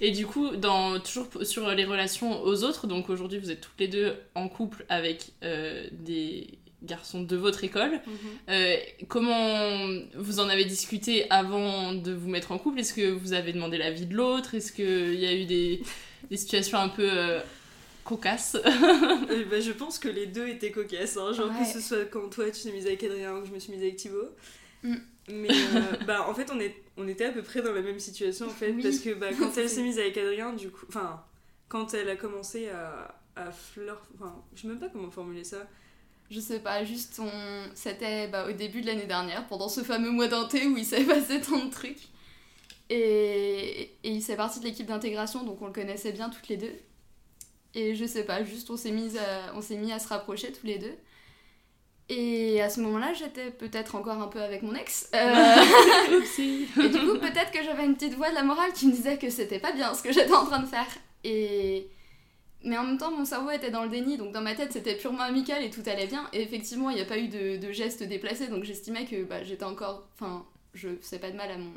[0.00, 3.78] Et du coup, dans, toujours sur les relations aux autres, donc aujourd'hui vous êtes toutes
[3.78, 7.92] les deux en couple avec euh, des garçons de votre école.
[8.06, 8.16] Mhm.
[8.50, 8.76] Euh,
[9.08, 12.80] comment vous en avez discuté avant de vous mettre en couple?
[12.80, 14.54] Est-ce que vous avez demandé l'avis de l'autre?
[14.54, 15.82] Est-ce qu'il y a eu des,
[16.30, 17.40] des situations un peu euh,
[18.04, 18.56] cocasses?
[19.30, 21.60] Euh, bah, je pense que les deux étaient cocasses, hein, genre Ouais.
[21.64, 23.72] que ce soit quand toi tu t'es mise avec Adrien ou que je me suis
[23.72, 24.28] mise avec Thibaut.
[24.82, 24.94] Mm.
[25.30, 27.98] Mais euh, bah, en fait, on, est, on était à peu près dans la même
[27.98, 28.82] situation en fait, Oui.
[28.82, 31.24] parce que bah, quand elle s'est mise avec Adrien, du coup, enfin,
[31.68, 34.02] quand elle a commencé à, à fleur.
[34.14, 35.66] Enfin, je sais même pas comment formuler ça.
[36.30, 37.30] Je sais pas, juste on...
[37.74, 40.84] c'était bah, au début de l'année dernière, pendant ce fameux mois d'un thé où il
[40.84, 42.08] s'est passé tant de trucs.
[42.90, 46.56] Et, et il s'est parti de l'équipe d'intégration, donc on le connaissait bien toutes les
[46.56, 46.74] deux.
[47.74, 50.52] Et je sais pas, juste on s'est mis à, on s'est mis à se rapprocher
[50.52, 50.96] tous les deux.
[52.08, 55.08] Et à ce moment-là, j'étais peut-être encore un peu avec mon ex.
[55.14, 55.18] Euh,
[56.38, 59.16] et du coup, peut-être que j'avais une petite voix de la morale qui me disait
[59.16, 60.86] que c'était pas bien ce que j'étais en train de faire.
[61.24, 61.88] Et
[62.64, 64.96] mais en même temps, mon cerveau était dans le déni, donc dans ma tête, c'était
[64.96, 66.28] purement amical et tout allait bien.
[66.32, 69.44] Et effectivement, il n'y a pas eu de, de gestes déplacés, donc j'estimais que bah,
[69.44, 70.08] j'étais encore.
[70.14, 71.72] Enfin, je faisais pas de mal à mon,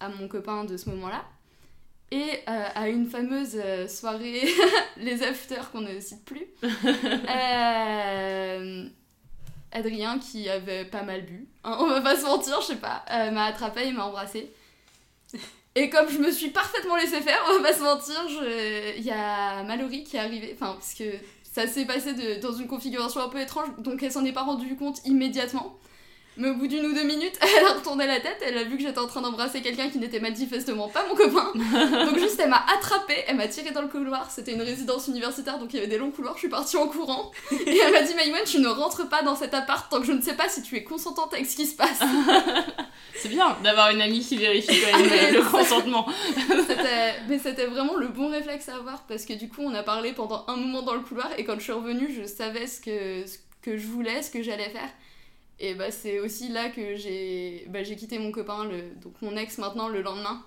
[0.00, 1.24] à mon copain de ce moment-là.
[2.10, 4.48] Et euh, à une fameuse euh, soirée,
[4.96, 6.68] les afters qu'on ne cite plus, euh,
[9.72, 13.04] Adrien, qui avait pas mal bu, hein, on va pas se mentir, je sais pas,
[13.10, 14.50] euh, m'a attrapé et m'a embrassé.
[15.74, 18.20] Et comme je me suis parfaitement laissé faire, on va pas se mentir,
[18.96, 21.04] il y a Mallory qui est arrivée, parce que
[21.44, 24.76] ça s'est passé dans une configuration un peu étrange, donc elle s'en est pas rendue
[24.76, 25.78] compte immédiatement.
[26.38, 28.76] Mais au bout d'une ou deux minutes, elle a retourné la tête, elle a vu
[28.76, 31.52] que j'étais en train d'embrasser quelqu'un qui n'était manifestement pas mon copain.
[32.06, 35.58] Donc juste, elle m'a attrapée, elle m'a tirée dans le couloir, c'était une résidence universitaire,
[35.58, 37.32] donc il y avait des longs couloirs, je suis partie en courant.
[37.50, 40.12] Et elle m'a dit, Maïwen, tu ne rentres pas dans cet appart tant que je
[40.12, 41.98] ne sais pas si tu es consentante avec ce qui se passe.
[43.16, 46.06] C'est bien d'avoir une amie qui vérifie quand même Ah, le consentement.
[47.28, 50.12] Mais c'était vraiment le bon réflexe à avoir parce que du coup on a parlé
[50.12, 53.26] pendant un moment dans le couloir et quand je suis revenue je savais ce que,
[53.26, 54.88] ce que je voulais, ce que j'allais faire.
[55.60, 58.94] Et bah c'est aussi là que j'ai bah, quitté mon copain, le...
[59.02, 60.44] donc mon ex maintenant le lendemain,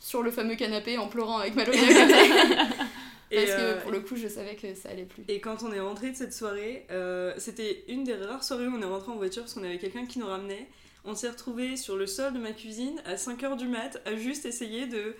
[0.00, 1.54] sur le fameux canapé en pleurant avec.
[1.56, 1.56] Et,
[3.46, 5.24] parce euh, que pour le coup je savais que ça allait plus.
[5.28, 8.74] Et quand on est rentré de cette soirée, euh, c'était une des rares soirées où
[8.74, 10.68] on est rentré en voiture parce qu'on avait quelqu'un qui nous ramenait.
[11.04, 14.46] On s'est retrouvé sur le sol de ma cuisine à 5h du mat à juste
[14.46, 15.16] essayer de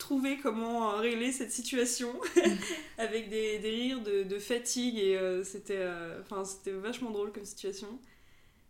[0.00, 2.08] trouver comment régler cette situation
[2.98, 7.44] avec des, des rires de, de fatigue et euh, c'était euh, c'était vachement drôle comme
[7.44, 7.86] situation.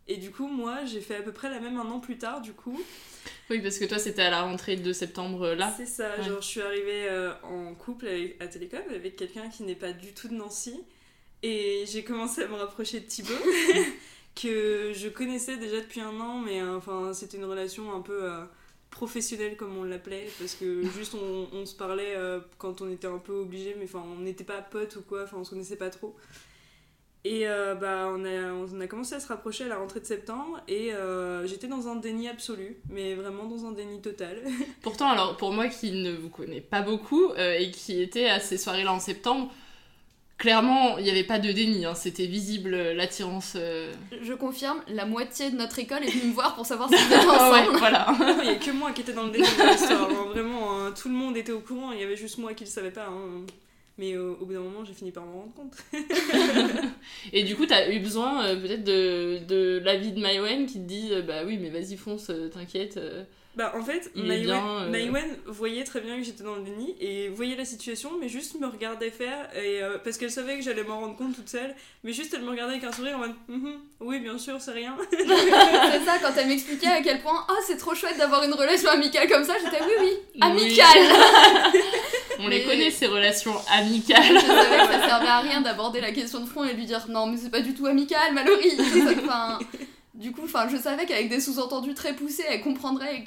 [0.07, 2.41] Et du coup, moi, j'ai fait à peu près la même un an plus tard,
[2.41, 2.79] du coup.
[3.49, 5.73] Oui, parce que toi, c'était à la rentrée de septembre là.
[5.77, 6.23] C'est ça, Ouais.
[6.23, 9.91] genre je suis arrivée euh, en couple avec- à Télécom avec quelqu'un qui n'est pas
[9.93, 10.79] du tout de Nancy
[11.43, 13.33] et j'ai commencé à me rapprocher de Thibaut
[14.41, 18.23] que je connaissais déjà depuis un an mais euh, enfin c'était une relation un peu
[18.23, 18.43] euh,
[18.89, 22.15] professionnelle comme on l'appelait parce que juste on, on se parlait
[22.57, 25.37] quand on était un peu obligé mais enfin on n'était pas potes ou quoi, enfin
[25.39, 26.15] on se connaissait pas trop.
[27.23, 30.05] Et euh, bah, on, a, on a commencé à se rapprocher à la rentrée de
[30.05, 34.41] septembre et euh, j'étais dans un déni absolu, mais vraiment dans un déni total.
[34.81, 38.39] Pourtant, alors pour moi qui ne vous connais pas beaucoup euh, et qui était à
[38.39, 39.51] ces soirées-là en septembre,
[40.39, 43.53] clairement, il n'y avait pas de déni, hein, c'était visible l'attirance.
[43.55, 43.93] euh.
[44.23, 47.05] Je confirme, la moitié de notre école est venue me voir pour savoir si on
[47.05, 47.77] était Ouais, ensemble.
[47.77, 48.07] voilà.
[48.41, 50.09] Il n'y a que moi qui étais dans le déni de l'histoire.
[50.09, 50.25] hein.
[50.31, 52.69] Vraiment, hein, tout le monde était au courant, il y avait juste moi qui le
[52.71, 53.09] savais pas.
[54.01, 55.75] Mais au bout d'un moment, j'ai fini par m'en rendre compte.
[57.33, 60.87] Et du coup, t'as eu besoin euh, peut-être de, de l'avis de Maïwen qui te
[60.87, 62.99] dit euh, Bah oui, mais vas-y, fonce, euh, t'inquiète.
[63.55, 67.65] Bah en fait, Maïwen, voyait très bien que j'étais dans le déni et voyait la
[67.65, 71.35] situation, mais juste me regardait faire et parce qu'elle savait que j'allais m'en rendre compte
[71.35, 74.37] toute seule, mais juste elle me regardait avec un sourire en mode Mhm, oui bien
[74.37, 74.95] sûr c'est rien.
[75.11, 78.89] c'est ça, quand elle m'expliquait à quel point, oh c'est trop chouette d'avoir une relation
[78.89, 81.83] amicale comme ça, j'étais oui, oui, amicale
[82.43, 84.39] On les connaît, ces relations Je amicales.
[84.39, 87.27] savais que ça servait à rien d'aborder la question de front et lui dire non,
[87.27, 88.71] mais c'est pas du tout amical, Mallory
[89.19, 89.59] enfin,
[90.13, 93.23] Du coup, enfin, je savais qu'avec des sous-entendus très poussés, elle comprendrait.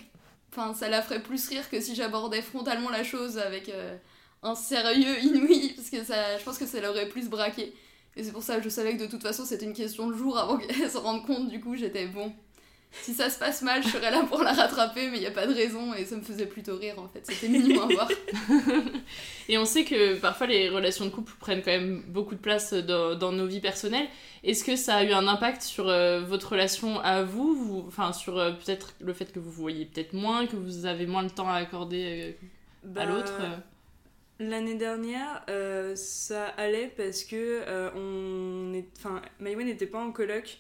[0.53, 3.97] Enfin, ça la ferait plus rire que si j'abordais frontalement la chose avec euh,
[4.43, 7.73] un sérieux inouï, parce que ça, je pense que ça l'aurait plus braqué.
[8.17, 10.15] Et c'est pour ça que je savais que de toute façon c'était une question de
[10.15, 11.49] jour avant qu'elle se rende compte.
[11.49, 12.33] Du coup, j'étais bon.
[13.03, 15.31] Si ça se passe mal, je serais là pour la rattraper, mais il y a
[15.31, 17.21] pas de raison et ça me faisait plutôt rire en fait.
[17.27, 18.09] C'était mignon à voir.
[19.49, 22.73] Et on sait que parfois les relations de couple prennent quand même beaucoup de place
[22.73, 24.07] dans, dans nos vies personnelles.
[24.43, 28.13] Est-ce que ça a eu un impact sur euh, votre relation à vous, vous- Enfin,
[28.13, 31.29] sur euh, peut-être le fait que vous voyez peut-être moins, que vous avez moins de
[31.31, 32.35] temps à accorder
[32.85, 33.57] euh, à Bah, l'autre euh.
[34.41, 40.11] L'année dernière, euh, ça allait parce que euh, on est, enfin, Maïwen n'était pas en
[40.11, 40.59] coloc.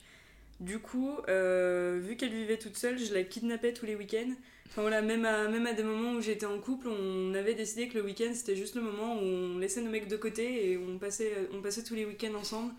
[0.60, 4.32] Du coup, euh, vu qu'elle vivait toute seule, je la kidnappais tous les week-ends.
[4.70, 7.88] Enfin voilà, même à, même à des moments où j'étais en couple, on avait décidé
[7.88, 10.78] que le week-end c'était juste le moment où on laissait nos mecs de côté et
[10.78, 12.72] on passait, on passait tous les week-ends ensemble.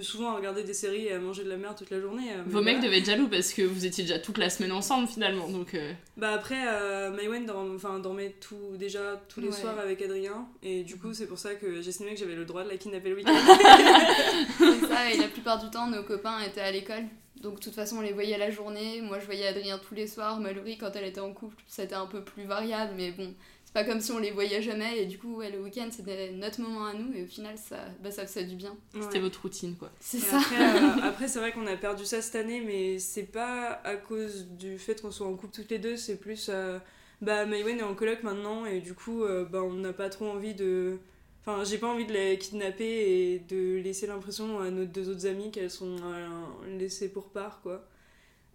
[0.00, 2.32] Souvent à regarder des séries et à manger de la merde toute la journée.
[2.32, 5.06] euh, Vos mecs devaient être jaloux parce que vous étiez déjà toute la semaine ensemble
[5.06, 5.48] finalement.
[5.50, 9.52] Donc, euh, Bah après, euh, Maïwen dorm- enfin, dormait tout, déjà tous les Ouais.
[9.52, 12.64] soirs avec Adrien, et du coup c'est pour ça que j'estimais que j'avais le droit
[12.64, 13.34] de la kidnapper le week-end.
[14.58, 17.04] C'est ça, et la plupart du temps, nos copains étaient à l'école.
[17.42, 19.00] Donc, de toute façon, on les voyait la journée.
[19.02, 20.38] Moi, je voyais Adrien tous les soirs.
[20.38, 22.92] Mallory, quand elle était en couple, c'était un peu plus variable.
[22.96, 25.58] Mais bon, C'est pas comme si on les voyait jamais et du coup, ouais, le
[25.60, 28.76] week-end c'était notre moment à nous et au final, ça, bah, ça faisait du bien.
[29.00, 29.90] C'était votre routine quoi.
[29.98, 30.38] C'est ça.
[30.38, 33.96] Après, euh, après, c'est vrai qu'on a perdu ça cette année, mais c'est pas à
[33.96, 36.48] cause du fait qu'on soit en couple toutes les deux, c'est plus.
[36.48, 36.78] euh,
[37.22, 40.28] bah, Maïwen est en coloc maintenant, et du coup, euh, bah, on n'a pas trop
[40.28, 40.98] envie de.
[41.44, 45.26] Enfin, j'ai pas envie de la kidnapper et de laisser l'impression à nos deux autres
[45.26, 47.84] amies qu'elles sont euh, laissées pour part, quoi.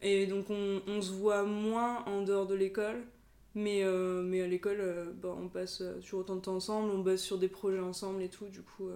[0.01, 3.03] Et donc, on, on se voit moins en dehors de l'école.
[3.55, 6.99] Mais, euh, mais à l'école, euh, bah, on passe toujours autant de temps ensemble, on
[6.99, 8.89] bosse sur des projets ensemble et tout, du coup.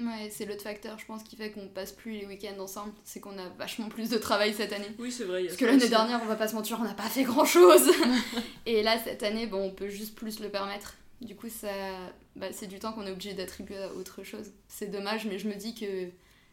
[0.00, 2.92] Ouais, c'est l'autre facteur, je pense, qui fait qu'on passe plus les week-ends ensemble.
[3.04, 4.90] C'est qu'on a vachement plus de travail cette année.
[4.98, 5.42] Oui, c'est vrai.
[5.42, 7.08] il y a Parce que l'année dernière, on va pas se mentir, on n'a pas
[7.08, 7.90] fait grand chose.
[8.66, 10.94] Et là, cette année, bon, on peut juste plus le permettre.
[11.20, 11.68] Du coup, ça,
[12.36, 14.52] bah, c'est du temps qu'on est obligé d'attribuer à autre chose.
[14.68, 16.08] C'est dommage, mais je me dis que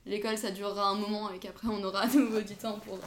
[0.08, 3.00] l'école, ça durera un moment et qu'après, on aura à nouveau du temps pour,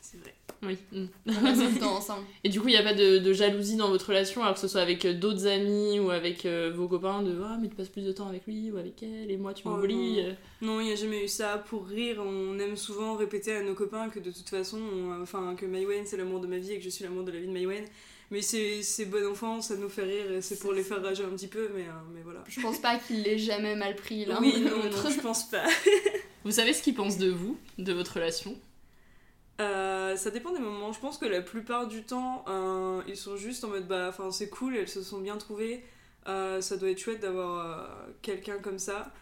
[0.00, 0.34] C'est vrai.
[0.64, 0.78] Oui.
[0.92, 1.06] mm.
[1.42, 2.24] passer du temps ensemble.
[2.44, 4.60] Et du coup, il n'y a pas de, de jalousie dans votre relation, alors que
[4.60, 7.74] ce soit avec euh, d'autres amis ou avec euh, vos copains, de Ah, mais tu
[7.74, 10.22] passes plus de temps avec lui ou avec elle, et moi tu Oh, m'oublies.
[10.22, 10.28] non.
[10.28, 10.32] euh.
[10.60, 11.58] Non, il n'y a jamais eu ça.
[11.58, 15.56] Pour rire, on aime souvent répéter à nos copains que de toute façon, on- enfin,
[15.56, 17.48] que Maïwen c'est l'amour de ma vie et que je suis l'amour de la vie
[17.48, 17.84] de Maïwen.
[18.32, 21.22] Mais c'est c'est bon enfant, ça nous fait rire et c'est pour les faire rager
[21.22, 22.42] un petit peu, mais, euh, mais voilà.
[22.48, 25.04] Je pense pas qu'il l'ait jamais mal pris l'un Oui, ou non, l'autre.
[25.08, 25.64] non, je pense pas.
[26.44, 28.56] Vous savez ce qu'ils pensent de vous, de votre relation?
[29.60, 30.92] Euh, ça dépend des moments.
[30.92, 34.30] Je pense que la plupart du temps, euh, ils sont juste en mode bah, enfin,
[34.30, 35.84] c'est cool, elles se sont bien trouvées.
[36.26, 37.86] Euh, ça doit être chouette d'avoir euh,
[38.22, 39.12] quelqu'un comme ça.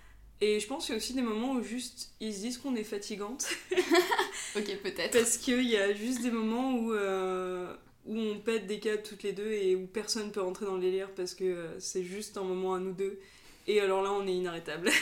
[0.41, 2.75] Et je pense qu'il y a aussi des moments où juste ils se disent qu'on
[2.75, 3.47] est fatigante.
[4.57, 5.19] ok, peut-être.
[5.19, 7.75] Parce qu'il y a juste des moments où, euh,
[8.07, 10.81] où on pète des câbles toutes les deux et où personne peut rentrer dans le
[10.81, 13.19] délire parce que euh, c'est juste un moment à nous deux.
[13.67, 14.91] Et alors là, on est inarrêtable.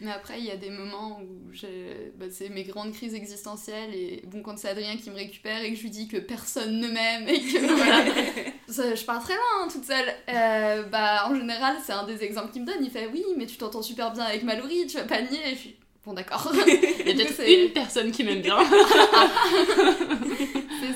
[0.00, 2.10] Mais après, il y a des moments où j'ai...
[2.16, 5.70] Bah, c'est mes grandes crises existentielles et bon, quand c'est Adrien qui me récupère et
[5.70, 8.04] que je lui dis que personne ne m'aime et que voilà,
[8.66, 10.08] Ça, je pars très loin hein, toute seule.
[10.28, 12.82] Euh, bah, en général, c'est un des exemples qu'il me donne.
[12.82, 15.38] Il fait oui, mais tu t'entends super bien avec Mallory, tu vas pas le nier.
[15.46, 16.50] Et je suis bon, d'accord.
[16.66, 18.58] Il y a peut-être c'est- une personne qui m'aime bien.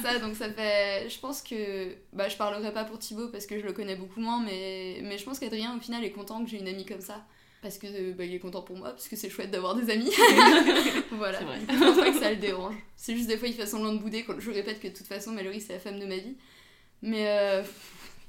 [0.07, 1.09] Ça, donc ça fait.
[1.09, 1.95] Je pense que.
[2.13, 5.19] Bah, je parlerai pas pour Thibaut parce que je le connais beaucoup moins, mais, mais
[5.19, 7.25] je pense qu'Adrien, au final, est content que j'ai une amie comme ça.
[7.63, 10.11] Parce que bah, il est content pour moi, parce que c'est chouette d'avoir des amis.
[11.13, 11.41] voilà.
[11.69, 12.75] Je pense pas que ça le dérange.
[12.97, 15.07] C'est juste des fois, il fait semblant de bouder quand je répète que de toute
[15.07, 16.37] façon, Mallory, c'est la femme de ma vie.
[17.03, 17.63] Mais euh,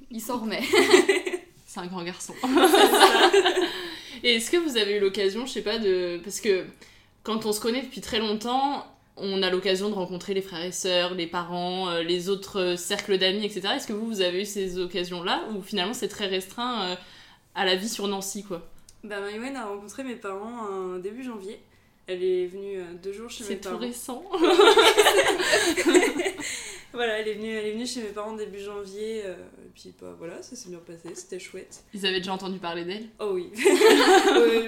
[0.10, 0.62] il s'en remet.
[1.68, 2.34] C'est un grand garçon.
[4.24, 6.20] Et est-ce que vous avez eu l'occasion, je sais pas, de.
[6.24, 6.66] Parce que
[7.24, 8.86] quand on se connaît depuis très longtemps,
[9.18, 12.76] on a l'occasion de rencontrer les frères et sœurs, les parents, euh, les autres euh,
[12.76, 13.70] cercles d'amis, etc.
[13.76, 16.96] Est-ce que vous, vous avez eu ces occasions-là ou finalement c'est très restreint euh,
[17.56, 18.68] à la vie sur Nancy, quoi?
[19.04, 21.60] Bah, Maïwen a rencontré mes parents euh, début janvier.
[22.08, 23.80] Elle est venue euh, deux jours chez mes C'est tout parents.
[23.80, 24.24] récent.
[26.94, 29.24] voilà, elle est, venue, elle est venue chez mes parents début janvier.
[29.26, 31.84] euh, et puis bah, voilà, ça s'est bien passé, c'était chouette.
[31.94, 33.08] Ils avaient déjà entendu parler d'elle?
[33.20, 33.50] Oh oui.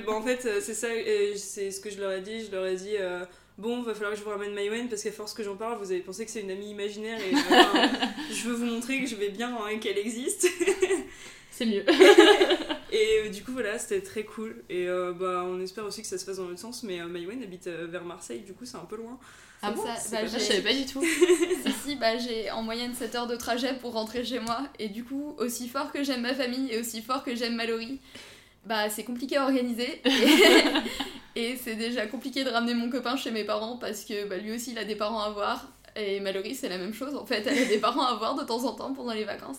[0.05, 2.45] Bah, en fait, euh, c'est ça, euh, c'est ce que je leur ai dit.
[2.45, 3.23] Je leur ai dit, euh,
[3.59, 5.91] bon, va falloir que je vous ramène Maïwen parce qu'à force que j'en parle, vous
[5.91, 7.89] avez pensé que c'est une amie imaginaire et enfin,
[8.31, 10.47] je veux vous montrer que je vais bien hein, qu'elle existe.
[11.51, 11.83] C'est mieux.
[12.91, 14.63] et euh, du coup, voilà, c'était très cool.
[14.69, 16.83] Et euh, bah, on espère aussi que ça se fasse dans l'autre sens.
[16.83, 19.19] Mais euh, Maïwen habite euh, vers Marseille, du coup, c'est un peu loin.
[19.61, 19.95] Ah bon ça.
[20.11, 21.03] Bah, Je savais pas du tout.
[21.03, 24.69] si, si, bah, j'ai en moyenne 7 heures de trajet pour rentrer chez moi.
[24.79, 27.99] Et du coup, aussi fort que j'aime ma famille et aussi fort que j'aime Mallory,
[28.65, 30.01] bah, c'est compliqué à organiser.
[31.35, 34.53] Et, c'est déjà compliqué de ramener mon copain chez mes parents parce que bah, lui
[34.53, 35.67] aussi, il a des parents à voir.
[35.95, 37.43] Et Mallory, c'est la même chose en fait.
[37.47, 39.57] Elle a des parents à voir de temps en temps pendant les vacances.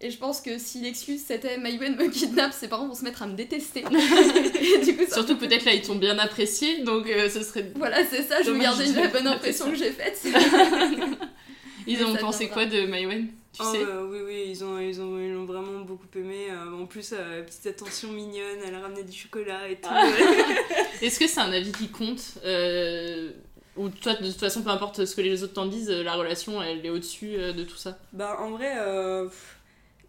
[0.00, 3.22] Et je pense que si l'excuse c'était Maïwen me kidnappe, ses parents vont se mettre
[3.22, 3.80] à me détester.
[4.60, 7.72] Et du coup, ça- Surtout peut-être là, ils t'ont bien apprécié, donc euh, ce serait.
[7.76, 10.20] Voilà, c'est ça, je garder de la bonne impression que j'ai faite.
[11.86, 12.64] Ils ont pensé viendra.
[12.64, 15.46] quoi de Maïwen Tu Oh, sais bah, oui, oui, ils ont, ils ont, ils l'ont
[15.46, 16.48] vraiment beaucoup aimé.
[16.50, 19.88] Euh, en plus, euh, petite attention mignonne, elle a ramené du chocolat et tout.
[21.02, 23.30] Est-ce que c'est un avis qui compte euh,
[23.76, 26.62] Ou toi, de toute façon, peu importe ce que les autres t'en disent, la relation,
[26.62, 27.96] elle est au-dessus euh, de tout ça?
[28.12, 28.74] Bah en vrai,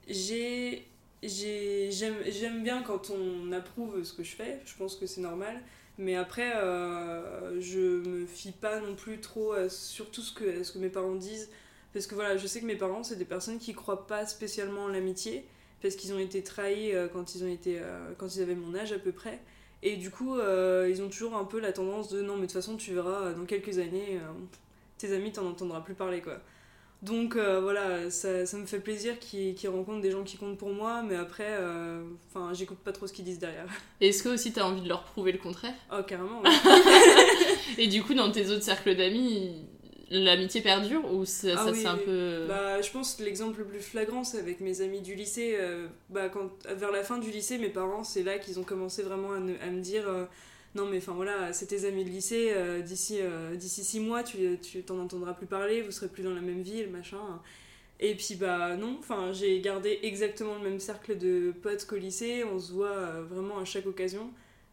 [0.09, 0.85] j'ai,
[1.23, 5.21] j'ai, j'aime, j'aime bien quand on approuve ce que je fais, je pense que c'est
[5.21, 5.61] normal.
[5.97, 6.51] Mais après,
[7.59, 10.89] je me fie pas non plus trop à surtout ce que, à ce que mes
[10.89, 11.49] parents disent.
[11.97, 14.83] Parce que voilà, je sais que mes parents, c'est des personnes qui croient pas spécialement
[14.83, 15.45] en l'amitié.
[15.81, 18.75] Parce qu'ils ont été trahis euh, quand ils, ont été, euh, quand ils avaient mon
[18.75, 19.39] âge à peu près.
[19.83, 22.45] Et du coup, euh, ils ont toujours un peu la tendance de non, mais de
[22.47, 24.31] toute façon, tu verras, dans quelques années, euh,
[24.97, 26.39] tes amis, t'en entendras plus parler, quoi.
[27.03, 30.73] Donc euh, voilà, ça, ça me fait plaisir qu'ils rencontrent des gens qui comptent pour
[30.73, 31.55] moi, mais après,
[32.27, 33.67] enfin, j'écoute pas trop ce qu'ils disent derrière.
[34.01, 35.75] Est-ce que aussi t'as envie de leur prouver le contraire?
[35.91, 36.49] Oh, carrément, ouais.
[37.77, 39.67] Et du coup, dans tes autres cercles d'amis,
[40.09, 42.45] l'amitié perdure ou ça, Ah ça, oui, c'est un peu.
[42.47, 45.55] Bah, je pense que l'exemple le plus flagrant, c'est avec mes amis du lycée.
[45.59, 49.03] euh, bah, quand, vers la fin du lycée, mes parents, c'est là qu'ils ont commencé
[49.03, 50.25] vraiment à, ne- à me dire euh,
[50.75, 53.19] Non, mais enfin voilà, c'est tes amis de lycée, euh, d'ici
[53.55, 56.61] d'ici six mois, tu tu t'en entendras plus parler, vous serez plus dans la même
[56.61, 57.19] ville, machin.
[57.99, 62.43] Et puis, bah non, enfin, j'ai gardé exactement le même cercle de potes qu'au lycée,
[62.43, 64.29] on se voit vraiment à chaque occasion.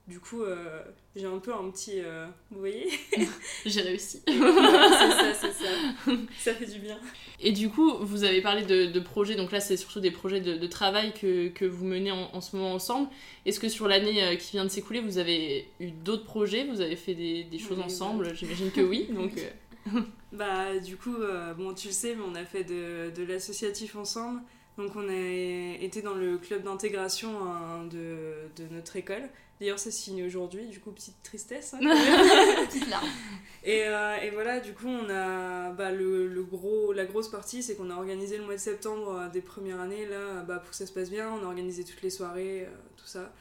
[0.07, 0.83] Du coup, euh,
[1.17, 2.01] j'ai un peu un petit.
[2.01, 2.89] euh, vous voyez
[3.65, 4.21] J'ai réussi.
[4.27, 6.13] c'est ça, c'est ça.
[6.39, 6.99] Ça fait du bien.
[7.41, 10.41] Et du coup, vous avez parlé de, de projets, donc là c'est surtout des projets
[10.43, 13.09] de, de travail que, que vous menez en, en ce moment ensemble.
[13.47, 16.65] Est-ce que sur l'année euh, qui vient de s'écouler, vous avez eu d'autres projets?
[16.67, 18.35] Vous avez fait des, des choses Oui, ensemble?
[18.35, 19.09] J'imagine que oui.
[19.15, 20.01] Donc, euh,
[20.33, 21.17] Bah, du coup,
[21.57, 24.41] bon, tu le sais, mais on a fait de, de l'associatif ensemble.
[24.77, 29.29] Donc, on a été dans le club d'intégration hein, de, de notre école.
[29.61, 31.75] D'ailleurs, ça se finit aujourd'hui, du coup, petite tristesse.
[31.75, 31.79] hein.
[32.67, 33.07] Petite larme.
[33.63, 37.63] Et, euh, et voilà, du coup, on a bah, le, le gros, la grosse partie,
[37.63, 40.71] c'est qu'on a organisé le mois de septembre euh, des premières années, là, bah, pour
[40.71, 41.31] que ça se passe bien.
[41.31, 43.33] On a organisé toutes les soirées, euh, tout ça.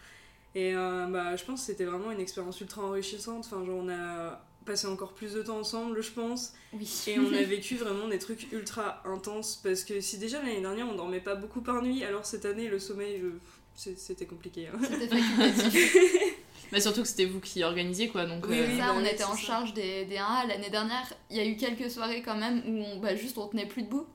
[0.55, 3.45] Et euh, bah, je pense que c'était vraiment une expérience ultra enrichissante.
[3.51, 6.53] Enfin, genre, on a passé encore plus de temps ensemble, je pense.
[6.73, 6.89] Oui.
[7.07, 9.59] Et on a vécu vraiment des trucs ultra intenses.
[9.63, 12.69] Parce que si déjà l'année dernière, on dormait pas beaucoup par nuit, alors cette année,
[12.69, 14.67] le sommeil, je- c'est- c'était compliqué.
[14.67, 14.77] hein.
[14.81, 15.95] C'était facultatif.
[16.71, 18.25] bah, surtout que c'était vous qui organisiez quoi.
[18.25, 18.77] Donc, Oui, euh, oui.
[18.77, 19.41] ça, bah on était en ça.
[19.41, 20.47] charge des, des 1A.
[20.47, 23.47] L'année dernière, il y a eu quelques soirées quand même où on, bah, juste on
[23.47, 24.05] tenait plus debout.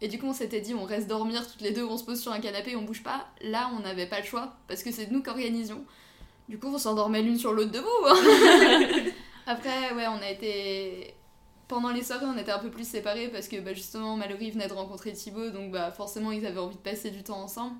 [0.00, 2.20] Et du coup, on s'était dit, on reste dormir toutes les deux, on se pose
[2.20, 3.26] sur un canapé, on bouge pas.
[3.42, 5.84] Là, on n'avait pas le choix parce que c'est nous qui organisions.
[6.48, 7.86] Du coup, on s'endormait l'une sur l'autre debout.
[8.06, 9.04] hein.
[9.46, 11.14] Après, ouais, on a été.
[11.66, 14.68] Pendant les soirées, on était un peu plus séparés parce que bah, justement, Mallory venait
[14.68, 17.74] de rencontrer Thibaut, donc bah, forcément, ils avaient envie de passer du temps ensemble.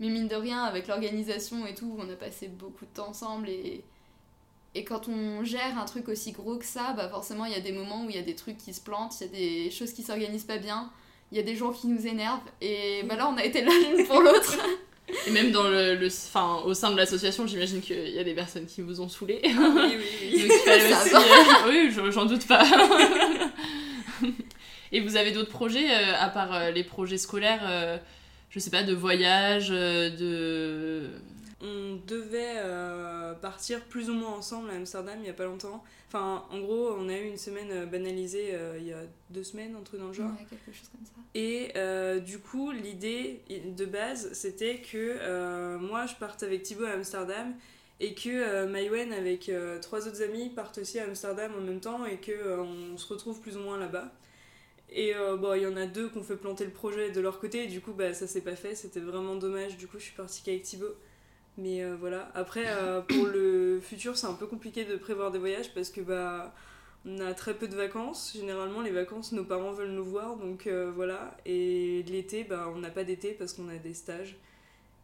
[0.00, 3.48] Mais mine de rien, avec l'organisation et tout, on a passé beaucoup de temps ensemble
[3.48, 3.82] et.
[4.78, 7.60] Et quand on gère un truc aussi gros que ça, bah forcément il y a
[7.60, 9.32] des moments où il y a des trucs qui se plantent, il y a
[9.64, 10.90] des choses qui s'organisent pas bien,
[11.32, 13.70] il y a des gens qui nous énervent, et bah là on a été là
[13.72, 14.58] l'une pour l'autre.
[15.26, 18.34] Et même dans le, le- enfin, au sein de l'association, j'imagine qu'il y a des
[18.34, 19.40] personnes qui vous ont saoulé.
[19.44, 19.96] oui, oui,
[20.34, 20.42] oui.
[20.48, 21.14] Donc aussi.
[21.14, 22.62] euh, oui, j'en j'en doute pas.
[24.92, 27.98] Et vous avez d'autres projets, euh, à part euh, les projets scolaires, euh,
[28.50, 31.10] je sais pas, de voyage, euh, de.
[31.62, 35.82] On devait euh, partir plus ou moins ensemble à Amsterdam il y a pas longtemps.
[36.08, 39.42] Enfin, en gros, on a eu une semaine euh, banalisée euh, il y a deux
[39.42, 40.30] semaines, un truc dans le genre.
[40.30, 41.12] Ouais, quelque chose comme ça.
[41.34, 43.42] Et euh, du coup, l'idée
[43.76, 47.54] de base, c'était que euh, moi, je parte avec Thibaut à Amsterdam
[48.00, 51.80] et que euh, Maïwen, avec euh, trois autres amis, partent aussi à Amsterdam en même
[51.80, 54.12] temps et que euh, on se retrouve plus ou moins là-bas.
[54.90, 57.20] Et euh, bon, il y en a deux qui ont fait planter le projet de
[57.20, 58.74] leur côté et du coup, bah, ça s'est pas fait.
[58.74, 59.76] C'était vraiment dommage.
[59.76, 60.94] Du coup, je suis partie qu'avec Thibaut.
[61.58, 62.30] Mais euh, voilà.
[62.34, 66.00] Après, euh, pour le futur, c'est un peu compliqué de prévoir des voyages parce que
[66.00, 66.54] bah,
[67.04, 68.32] on a très peu de vacances.
[68.34, 71.36] Généralement, les vacances, nos parents veulent nous voir, donc voilà.
[71.44, 74.36] Et l'été, bah, on n'a pas d'été parce qu'on a des stages.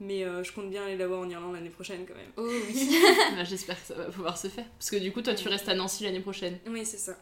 [0.02, 2.32] Mais euh, je compte bien aller la voir en Irlande l'année prochaine quand même.
[2.36, 2.98] Oh oui.
[3.36, 4.66] Bah, J'espère que ça va pouvoir se faire.
[4.76, 6.58] Parce que du coup, toi, tu restes à Nancy l'année prochaine.
[6.66, 7.16] Oui, c'est ça.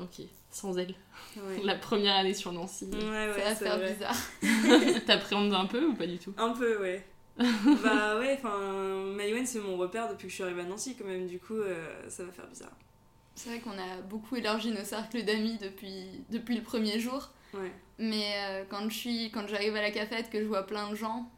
[0.00, 0.94] Ok, sans elle.
[1.36, 2.86] Ouais, La première année sur Nancy.
[2.92, 3.92] ouais, ouais ça va faire vrai.
[3.92, 4.16] bizarre.
[5.06, 6.32] T'appréhendes un peu ou pas du tout?
[6.38, 7.04] Un peu, ouais.
[7.82, 8.58] bah ouais, enfin,
[9.16, 11.26] Maïwen, c'est mon repère depuis que je suis arrivée à Nancy quand même.
[11.26, 12.76] Du coup, euh, ça va faire bizarre.
[13.34, 17.30] C'est vrai qu'on a beaucoup élargi nos cercles d'amis depuis, depuis le premier jour.
[17.54, 17.72] Ouais.
[17.98, 20.94] Mais euh, quand je suis quand j'arrive à la cafette que je vois plein de
[20.94, 21.30] gens,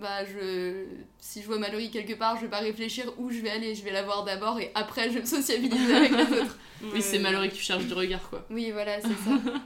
[0.00, 0.84] bah je
[1.18, 3.84] si je vois Mallory quelque part, je vais pas réfléchir où je vais aller, je
[3.84, 6.56] vais la voir d'abord et après je vais me sociabiliser avec les autres.
[6.92, 8.44] Oui, c'est Mallory que tu cherches du regard, quoi.
[8.50, 9.38] Oui, voilà, c'est ça.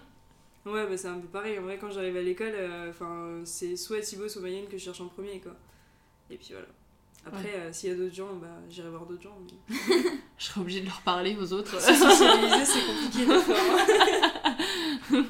[0.66, 1.59] Ouais, bah c'est un peu pareil.
[1.59, 4.85] En vrai, quand j'arrive à l'école, euh, enfin, c'est soit Thibaut, soit Mayenne que je
[4.85, 5.53] cherche en premier, quoi.
[6.30, 6.68] Et puis voilà.
[7.26, 9.36] Après, euh, s'il y a d'autres gens, bah j'irai voir d'autres gens.
[9.68, 9.76] mais-
[10.38, 11.80] Je serais obligée de leur parler aux autres.
[11.80, 13.56] Se socialiser, c'est compliqué des fois.
[15.12, 15.24] hein.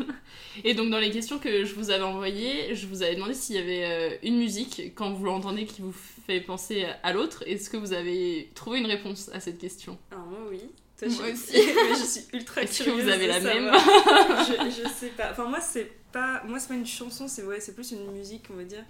[0.64, 3.56] Et donc dans les questions que je vous avais envoyées, je vous avais demandé s'il
[3.56, 5.94] y avait euh, une musique, quand vous l'entendez, qui vous
[6.26, 7.42] fait penser à l'autre.
[7.46, 9.98] Est-ce que vous avez trouvé une réponse à cette question?
[10.12, 10.60] Alors moi, oui.
[10.98, 11.32] Toi, Moi je...
[11.32, 11.52] aussi.
[11.56, 15.30] Mais je suis ultra Est-ce que vous avez la même je, je sais pas.
[15.32, 16.42] Enfin, moi, c'est pas...
[16.46, 18.84] Moi, c'est pas une chanson, c'est ouais, c'est plus une musique, on va dire.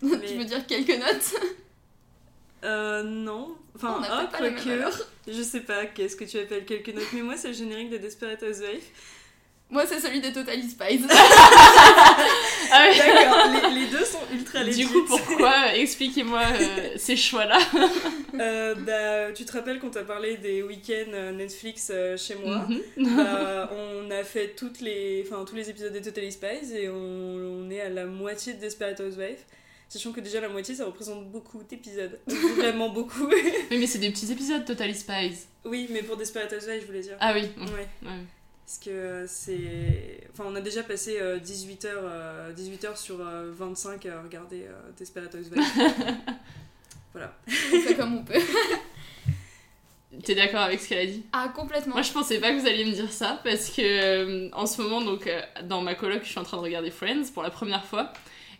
[0.00, 1.34] tu Mais- veux dire quelques notes?
[2.64, 3.56] Euh, non.
[3.76, 4.96] Enfin, même quoique.
[5.28, 7.96] Je sais pas qu'est-ce que tu appelles quelques notes, mais moi, c'est le générique de
[7.98, 8.84] Desperate Housewives.
[9.70, 11.04] Moi, c'est celui des Total Spies.
[12.76, 12.96] Ah ouais.
[12.96, 14.84] D'accord, les, les deux sont ultra Du legit.
[14.86, 17.58] coup, pourquoi Expliquez-moi euh, ces choix-là.
[18.40, 22.66] Euh, bah, tu te rappelles qu'on t'a parlé des week-ends euh, Netflix euh, chez moi
[22.96, 23.16] Mhm.
[23.16, 27.70] Bah, On a fait toutes les, tous les épisodes des Totally Spies et on, on
[27.70, 29.44] est à la moitié de Desperate Housewives.
[29.88, 32.18] Sachant que déjà la moitié ça représente beaucoup d'épisodes.
[32.56, 33.28] Vraiment beaucoup.
[33.70, 35.46] Oui, mais c'est des petits épisodes Total Spies.
[35.64, 37.16] oui, mais pour Desperate Housewives, je voulais dire.
[37.20, 37.42] Ah oui.
[37.58, 37.88] Ouais.
[38.08, 38.18] Ouais.
[38.66, 40.26] Parce que c'est.
[40.32, 44.66] Enfin, on a déjà passé 18 heures, 18 heures sur 25 à regarder
[44.96, 45.62] Desperate Housewives.
[47.12, 47.34] voilà.
[47.46, 48.40] On fait comme on peut.
[50.22, 51.24] T'es d'accord avec ce qu'elle a dit?
[51.32, 51.94] Ah, complètement.
[51.94, 54.80] Moi, je pensais pas que vous alliez me dire ça parce que euh, en ce
[54.80, 57.50] moment, donc euh, dans ma coloc, je suis en train de regarder Friends pour la
[57.50, 58.12] première fois.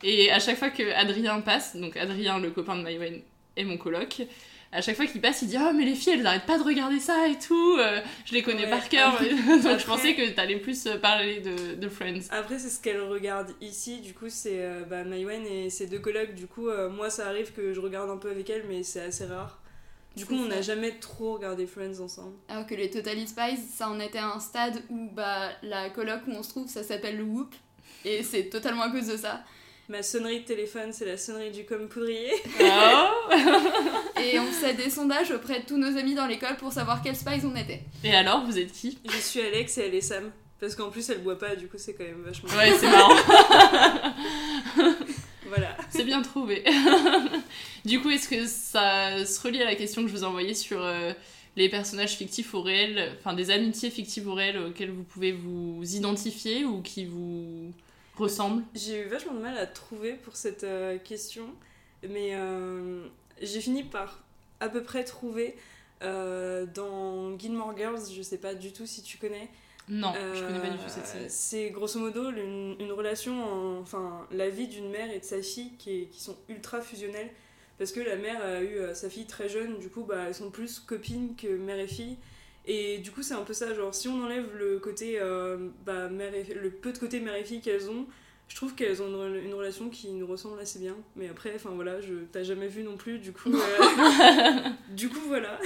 [0.02, 3.20] Et à chaque fois que Adrien passe, donc Adrien, le copain de Maïwen,
[3.56, 4.22] et mon coloc,
[4.72, 6.64] à chaque fois qu'il passe, il dit Ah, mais les filles, elles arrêtent pas de
[6.64, 7.76] regarder ça et tout.
[7.78, 9.12] euh, je les connais Ouais, par cœur.
[9.14, 12.20] après- donc après- je pensais que t'allais plus euh, parler de, de Friends.
[12.30, 16.00] Après, c'est ce qu'elle regarde ici, du coup, c'est euh, bah, Maïwen et ses deux
[16.00, 16.34] collègues.
[16.34, 19.02] Du coup, euh, moi, ça arrive que je regarde un peu avec elle, mais c'est
[19.02, 19.60] assez rare.
[20.16, 22.34] Du coup, on n'a jamais trop regardé Friends ensemble.
[22.48, 26.20] Alors que les Totally Spies, ça en était à un stade où bah, la coloc
[26.28, 27.52] où on se trouve, ça s'appelle le Whoop.
[28.04, 29.42] Et c'est totalement à cause de ça.
[29.88, 32.30] Ma sonnerie de téléphone, c'est la sonnerie du com poudrier.
[34.22, 37.14] Et on faisait des sondages auprès de tous nos amis dans l'école pour savoir quel
[37.14, 37.82] Spies on était.
[38.02, 38.98] Et alors, vous êtes qui?
[39.04, 40.30] Je suis Alex et elle est Sam.
[40.58, 42.48] Parce qu'en plus, elle boit pas, du coup, c'est quand même vachement.
[42.56, 43.14] Ouais, c'est marrant.
[45.48, 45.76] voilà.
[45.90, 46.64] C'est bien trouvé.
[47.84, 50.54] du coup, est-ce que ça se relie à la question que je vous ai envoyée
[50.54, 51.12] sur euh,
[51.56, 55.82] les personnages fictifs ou réels, enfin des amitiés fictives ou réelles auxquelles vous pouvez vous
[55.84, 57.70] identifier ou qui vous
[58.16, 61.46] ressemblent J'ai eu vachement de mal à trouver pour cette euh, question,
[62.08, 63.06] mais euh,
[63.40, 64.20] j'ai fini par
[64.60, 65.56] à peu près trouver
[66.02, 69.48] euh, dans Gilmore Girls, je sais pas du tout si tu connais.
[69.88, 71.28] Non, je connais pas du tout cette série.
[71.28, 75.42] C'est grosso modo une, une relation, en- enfin la vie d'une mère et de sa
[75.42, 77.30] fille qui, est- qui sont ultra fusionnelles.
[77.76, 80.50] Parce que la mère a eu sa fille très jeune, du coup bah, elles sont
[80.50, 82.16] plus copines que mère et fille.
[82.66, 86.08] Et du coup c'est un peu ça, genre si on enlève le côté, euh, bah,
[86.08, 88.06] mère et, le peu de côté mère et fille qu'elles ont,
[88.48, 90.96] je trouve qu'elles ont une, une relation qui nous ressemble assez bien.
[91.16, 94.54] Mais après, enfin voilà, je t'as jamais vu non plus, du coup, euh,
[94.90, 95.58] du coup voilà.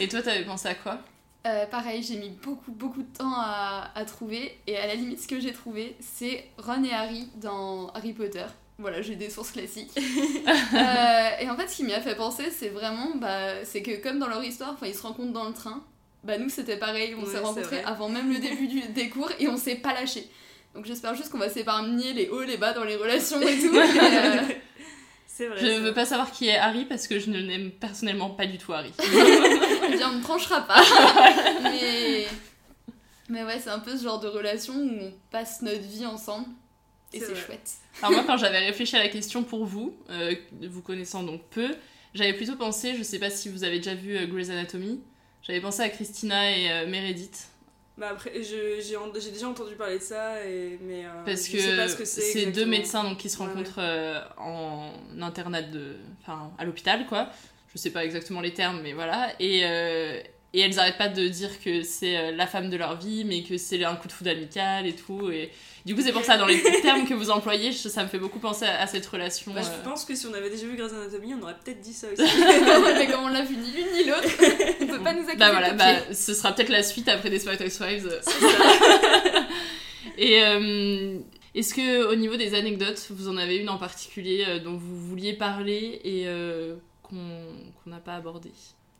[0.00, 0.98] Et toi, t'avais pensé à quoi?
[1.44, 4.56] Euh, pareil, j'ai mis beaucoup beaucoup de temps à, à trouver.
[4.66, 8.46] Et à la limite, ce que j'ai trouvé, c'est Ron et Harry dans Harry Potter.
[8.78, 9.92] Voilà, j'ai des sources classiques.
[10.74, 14.02] Euh, et en fait, ce qui m'y a fait penser, c'est vraiment, bah, c'est que
[14.02, 15.82] comme dans leur histoire, enfin, ils se rencontrent dans le train.
[16.24, 19.48] Bah nous, c'était pareil, on s'est rencontrés avant même le début du- des cours et
[19.48, 20.28] on s'est pas lâché.
[20.74, 23.76] Donc j'espère juste qu'on va s'épargner les hauts, les bas dans les relations et tout.
[23.76, 24.38] euh,
[25.26, 25.58] C'est vrai.
[25.60, 25.80] Je ça.
[25.80, 28.72] veux pas savoir qui est Harry parce que je ne l'aime personnellement pas du tout
[28.72, 28.92] Harry.
[29.88, 30.80] Eh bien, on ne tranchera pas.
[31.64, 32.26] mais...
[33.28, 36.46] mais ouais, c'est un peu ce genre de relation où on passe notre vie ensemble.
[37.12, 37.70] Et C'est chouette.
[38.00, 41.74] Alors moi, quand j'avais réfléchi à la question pour vous, euh, vous connaissant donc peu,
[42.14, 45.00] j'avais plutôt pensé, je sais pas si vous avez déjà vu euh, Grey's Anatomy,
[45.42, 47.48] j'avais pensé à Christina et euh, Meredith.
[47.98, 51.58] Bah après, j'ai en- déjà entendu parler de ça, et, mais euh, Parce je que
[51.58, 52.20] sais pas ce que c'est.
[52.22, 57.06] c'est deux médecins donc, qui se Ouais, rencontrent euh, en internat de, enfin, à l'hôpital
[57.06, 57.28] quoi.
[57.74, 59.62] Je sais pas exactement les termes mais voilà et
[60.54, 63.42] et elles arrêtent pas de dire que c'est euh, la femme de leur vie mais
[63.42, 65.50] que c'est un coup de foudre amical et tout et
[65.86, 68.38] du coup c'est pour ça dans les termes que vous employez ça me fait beaucoup
[68.38, 69.52] penser à, à cette relation.
[69.52, 69.76] Bah, euh.
[69.78, 72.06] Je pense que si on avait déjà vu Grey's Anatomy, on aurait peut-être dit ça
[72.12, 72.22] aussi.
[72.98, 74.28] mais comme on l'a vu ni l'une ni l'autre,
[74.80, 77.60] on peut pas nous accuser Bah voilà, bah, ce sera peut-être la suite après Desperate
[77.60, 78.20] Housewives.
[80.18, 81.18] Et euh,
[81.54, 84.96] est-ce que au niveau des anecdotes, vous en avez une en particulier euh, dont vous
[85.08, 87.16] vouliez parler et euh, qu'on
[87.86, 88.50] n'a pas abordé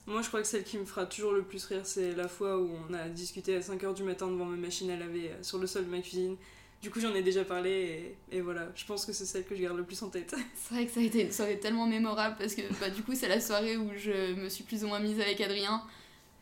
[0.07, 2.59] Moi, je crois que celle qui me fera toujours le plus rire, c'est la fois
[2.59, 5.59] où on a discuté à 5h du matin devant ma machine à laver euh, sur
[5.59, 6.37] le sol de ma cuisine.
[6.83, 9.55] Du coup, j'en ai déjà parlé et, et voilà, je pense que c'est celle que
[9.55, 10.35] je garde le plus en tête.
[10.57, 13.15] C'est vrai que ça a été une soirée tellement mémorable parce que bah, du coup,
[13.15, 15.81] c'est la soirée où je me suis plus ou moins mise avec Adrien.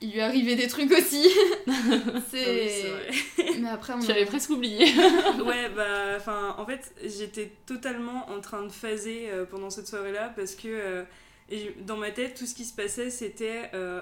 [0.01, 1.29] Il lui arrivait des trucs aussi.
[1.69, 2.63] Ah c'est.
[2.65, 3.61] oui, c'est vrai.
[3.61, 4.79] Mais après, on Tu a- avais presque oublié.
[5.45, 10.33] ouais, bah, enfin, en fait, j'étais totalement en train de phaser euh, pendant cette soirée-là
[10.35, 11.03] parce que euh,
[11.51, 14.01] et dans ma tête, tout ce qui se passait, c'était euh,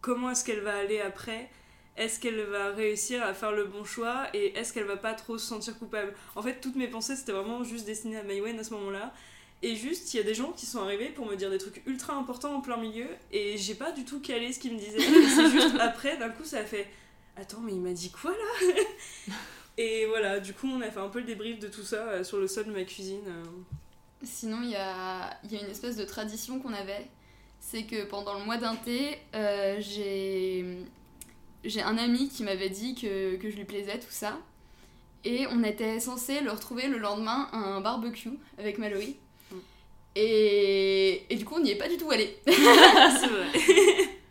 [0.00, 1.50] comment est-ce qu'elle va aller après?
[1.96, 4.26] Est-ce qu'elle va réussir à faire le bon choix?
[4.34, 6.14] Et est-ce qu'elle va pas trop se sentir coupable?
[6.34, 9.14] En fait, toutes mes pensées, c'était vraiment juste destinées à Maïwen à ce moment-là.
[9.62, 11.82] Et juste, il y a des gens qui sont arrivés pour me dire des trucs
[11.86, 15.00] ultra importants en plein milieu, et j'ai pas du tout calé ce qu'ils me disaient.
[15.00, 16.86] C'est juste après, d'un coup, ça a fait
[17.38, 19.34] Attends, mais il m'a dit quoi là?
[19.78, 22.24] Et voilà, du coup, on a fait un peu le débrief de tout ça euh,
[22.24, 23.24] sur le sol de ma cuisine.
[23.28, 23.44] euh.
[24.22, 27.06] Sinon, il y a, il y a une espèce de tradition qu'on avait.
[27.60, 30.64] C'est que pendant le mois d'un thé, euh, j'ai
[31.64, 34.38] j'ai un ami qui m'avait dit que, que je lui plaisais, tout ça.
[35.24, 39.16] Et on était censé le retrouver le lendemain à un barbecue avec Mallory.
[40.14, 42.38] Et, et du coup, on n'y est pas du tout allé.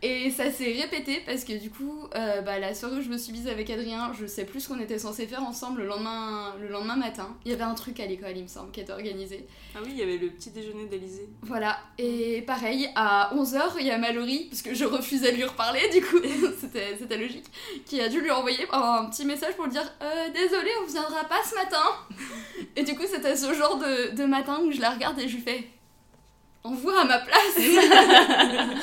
[0.08, 3.18] Et ça s'est répété parce que du coup, euh, bah, la soirée où je me
[3.18, 6.54] suis mise avec Adrien, je sais plus ce qu'on était censé faire ensemble le lendemain,
[6.60, 7.36] le lendemain matin.
[7.44, 9.48] Il y avait un truc à l'école, il me semble, qui était organisé.
[9.74, 11.28] Ah oui, il y avait le petit déjeuner d'Elysée.
[11.42, 15.44] Voilà, et pareil, à 11h, il y a Mallory, parce que je refusais de lui
[15.44, 16.18] reparler, du coup,
[16.60, 17.46] c'était c'était logique,
[17.84, 21.24] qui a dû lui envoyer un petit message pour lui dire euh, Désolé, on viendra
[21.24, 21.82] pas ce matin.
[22.76, 25.34] et du coup, c'était ce genre de, de matin où je la regarde et je
[25.34, 25.66] lui fais
[26.66, 27.58] Envoie à ma place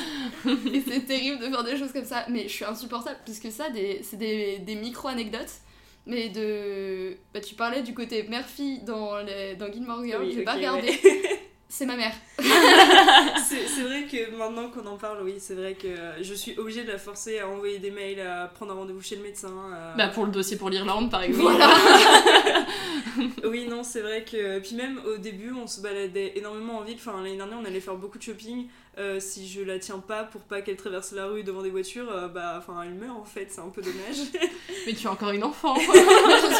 [0.46, 3.50] Et c'est terrible de faire des choses comme ça, mais je suis insupportable, parce que
[3.50, 5.60] ça, des- c'est des, des micro-anecdotes.
[6.06, 7.16] Mais de.
[7.32, 9.54] Bah, tu parlais du côté mère-fille dans, les...
[9.56, 10.88] dans Gilmore Girls, Oui, j'ai pas regardé.
[10.88, 11.40] ouais.
[11.66, 12.12] C'est ma mère.
[12.38, 15.88] c'est c'est vrai que maintenant qu'on en parle, oui, c'est vrai que
[16.22, 19.16] je suis obligée de la forcer à envoyer des mails, à prendre un rendez-vous chez
[19.16, 19.52] le médecin.
[19.74, 21.60] à- Bah pour le dossier pour l'Irlande par exemple.
[23.44, 24.58] oui, non, c'est vrai que.
[24.60, 26.96] Puis même au début, on se baladait énormément en ville.
[26.98, 28.68] Enfin, l'année dernière, on allait faire beaucoup de shopping.
[28.96, 32.08] Euh, si je la tiens pas pour pas qu'elle traverse la rue devant des voitures,
[32.12, 34.18] euh, bah, enfin, elle meurt en fait, c'est un peu dommage.
[34.86, 35.74] Mais tu es encore une enfant.
[35.78, 35.90] je suis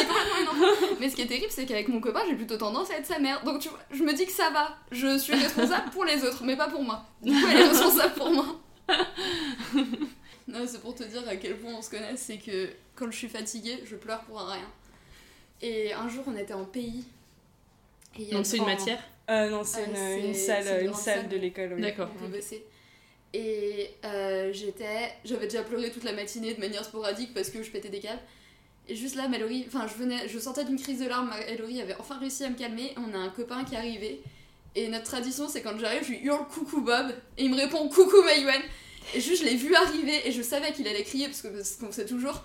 [0.07, 0.87] complètement une enfant.
[0.99, 3.21] Mais ce qui est terrible, c'est qu'avec mon copain, j'ai plutôt tendance à être sa
[3.21, 3.45] mère.
[3.45, 4.77] Donc tu vois, je me dis que ça va.
[4.91, 7.05] Je suis responsable pour les autres, mais pas pour moi.
[7.23, 8.47] Du coup, elle est responsable pour moi.
[10.47, 13.17] Non, c'est pour te dire à quel point on se connaît, c'est que quand je
[13.17, 14.69] suis fatiguée, je pleure pour un rien.
[15.63, 17.05] Et un jour, on était en pays.
[18.19, 20.85] Et Donc c'est une en- matière Euh, non, c'est Ah, une, c'est- une c'est salle,
[20.85, 21.73] une salle de l'école.
[21.75, 21.81] oui.
[21.81, 22.11] D'accord.
[22.15, 22.65] on peut bosser.
[23.33, 27.71] Et euh, j'étais, j'avais déjà pleuré toute la matinée de manière sporadique parce que je
[27.71, 28.21] pétais des câbles.
[28.89, 31.31] Et juste là, Mallory, enfin, je venais, je sortais d'une crise de larmes.
[31.31, 32.93] Mallory avait enfin réussi à me calmer.
[32.99, 34.21] On a un copain qui est arrivé.
[34.77, 37.13] Et notre tradition, c'est quand j'arrive, je lui hurle coucou Bob.
[37.39, 38.61] Et il me répond coucou Maïwen.
[39.15, 41.73] Et juste, je l'ai vu arriver et je savais qu'il allait crier parce que parce
[41.77, 42.45] qu'on sait toujours.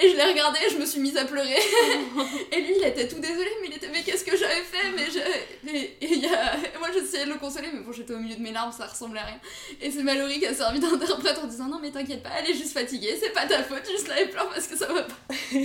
[0.00, 1.54] Et je l'ai regardé et je me suis mise à pleurer.
[2.52, 5.70] et lui, il était tout désolé, mais il était, mais qu'est-ce j'avais fait Mais je.
[5.74, 6.56] Et, et y a...
[6.78, 9.20] moi, j'essayais de le consoler, mais bon, j'étais au milieu de mes larmes, ça ressemblait
[9.20, 9.40] à rien.
[9.80, 12.54] Et c'est Mallory qui a servi d'interprète en disant Non, mais t'inquiète pas, elle est
[12.54, 15.34] juste fatiguée, c'est pas ta faute, juste là, elle pleure parce que ça va pas.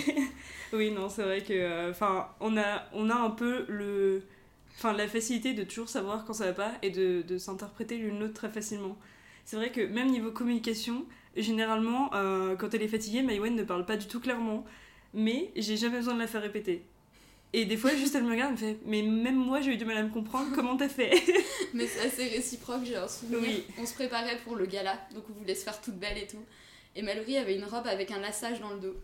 [0.74, 1.54] Oui, non, c'est vrai que.
[1.54, 4.22] euh, Enfin, on, a, on a un peu le.
[4.78, 8.20] Enfin, la facilité de toujours savoir quand ça va pas et de, de s'interpréter l'une
[8.20, 8.98] l'autre très facilement.
[9.46, 11.06] C'est vrai que même niveau communication,
[11.36, 14.64] généralement, euh, quand elle est fatiguée, Maïwen ne parle pas du tout clairement,
[15.14, 16.86] mais j'ai jamais besoin de la faire répéter.
[17.52, 19.78] Et des fois, juste elle me regarde, elle me fait Mais même moi, j'ai eu
[19.78, 21.12] du mal à me comprendre, comment t'as fait?
[21.74, 23.40] Mais c'est assez réciproque, j'ai un souvenir.
[23.42, 23.64] Oui.
[23.80, 26.44] On se préparait pour le gala, donc on voulait se faire toute belle et tout.
[26.96, 28.96] Et Mallory avait une robe avec un lassage dans le dos.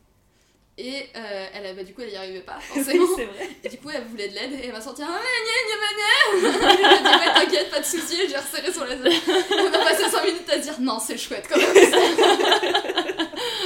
[0.77, 3.05] Et euh, elle avait, du coup, elle y arrivait pas, forcément.
[3.15, 3.49] c'est vrai.
[3.63, 6.51] Et du coup, elle voulait de l'aide et elle m'a sorti un Ah, gna, gna,
[6.51, 10.23] gna, dit, ouais, t'inquiète, pas de soucis, j'ai resserré sur la On a passé 5
[10.25, 12.84] minutes à dire non, c'est chouette quand même.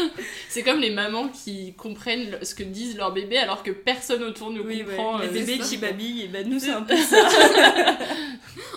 [0.49, 4.51] C'est comme les mamans qui comprennent ce que disent leurs bébés alors que personne autour
[4.51, 4.95] ne Oui, ouais.
[4.95, 5.19] comprend.
[5.19, 7.27] Les euh, bébés qui babillent, et bah nous, c'est un peu ça.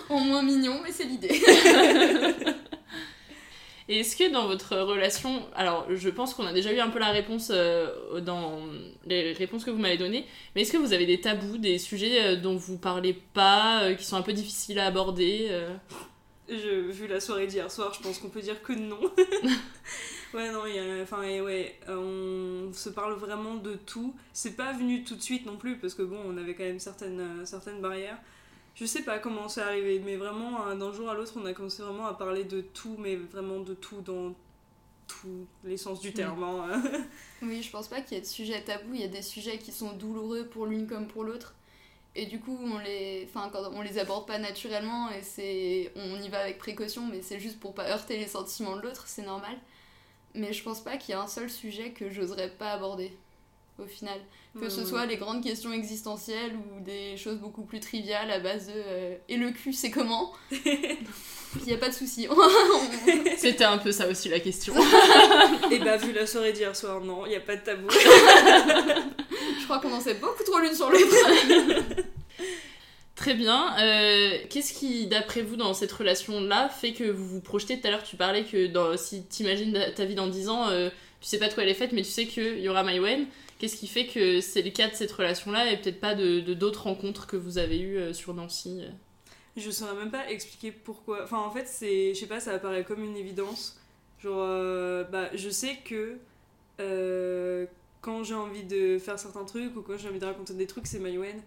[0.09, 1.41] en moins mignon, mais c'est l'idée.
[3.89, 6.99] Et est-ce que dans votre relation, alors je pense qu'on a déjà eu un peu
[6.99, 8.59] la réponse euh, dans
[9.05, 12.23] les réponses que vous m'avez données, mais est-ce que vous avez des tabous, des sujets
[12.23, 15.69] euh, dont vous parlez pas, euh, qui sont un peu difficiles à aborder euh?
[16.47, 18.99] Je, vu la soirée d'hier soir, je pense qu'on peut dire que non.
[20.33, 24.15] Ouais, non, il y a, enfin, et ouais, euh, on se parle vraiment de tout.
[24.33, 26.79] C'est pas venu tout de suite non plus, parce que bon, on avait quand même
[26.79, 28.17] certaines, euh, certaines barrières.
[28.75, 31.53] Je sais pas comment c'est arrivé, mais vraiment, euh, d'un jour à l'autre, on a
[31.53, 34.33] commencé vraiment à parler de tout, mais vraiment de tout dans
[35.07, 36.43] tous les sens du terme.
[36.43, 36.83] hein.
[37.41, 39.57] Oui, je pense pas qu'il y ait de sujets tabous, il y a des sujets
[39.59, 41.55] qui sont douloureux pour l'une comme pour l'autre.
[42.15, 46.21] Et du coup, on les, enfin, quand on les aborde pas naturellement et c'est, on
[46.21, 49.23] y va avec précaution, mais c'est juste pour pas heurter les sentiments de l'autre, c'est
[49.23, 49.57] normal.
[50.35, 53.11] Mais je pense pas qu'il y ait un seul sujet que j'oserais pas aborder,
[53.79, 54.19] au final.
[54.59, 54.85] Que ce Ouais.
[54.87, 59.15] soit les grandes questions existentielles ou des choses beaucoup plus triviales à base de euh,
[59.29, 60.31] et le cul c'est comment?
[60.51, 62.27] Il y a pas de souci.
[63.37, 64.73] C'était un peu ça aussi la question.
[65.71, 67.87] et bah, vu la soirée d'hier soir, non, il y a pas de tabou.
[67.91, 71.05] je crois qu'on en sait beaucoup trop l'une sur l'autre.
[73.15, 73.77] Très bien.
[73.79, 77.91] Euh, Qu'est-ce qui, d'après vous, dans cette relation-là, fait que vous vous projetez Tout à
[77.91, 80.89] l'heure, tu parlais que dans, si t'imagines ta- ta vie dans 10 ans, euh,
[81.21, 83.27] tu sais pas de quoi elle est faite, mais tu sais qu'il y aura Maïwen.
[83.59, 86.83] Qu'est-ce qui fait que c'est le cas de cette relation-là et peut-être pas de d'autres
[86.83, 88.89] rencontres que vous avez eues euh, sur Nancy euh?
[89.55, 91.23] Je saurais même pas expliquer pourquoi.
[91.23, 92.15] Enfin, en fait, c'est.
[92.15, 93.79] Je sais pas, ça apparaît comme une évidence.
[94.21, 96.17] Genre, bah, je sais que
[98.01, 100.87] quand j'ai envie de faire certains trucs ou quand j'ai envie de raconter des trucs,
[100.87, 101.39] c'est Maïwen.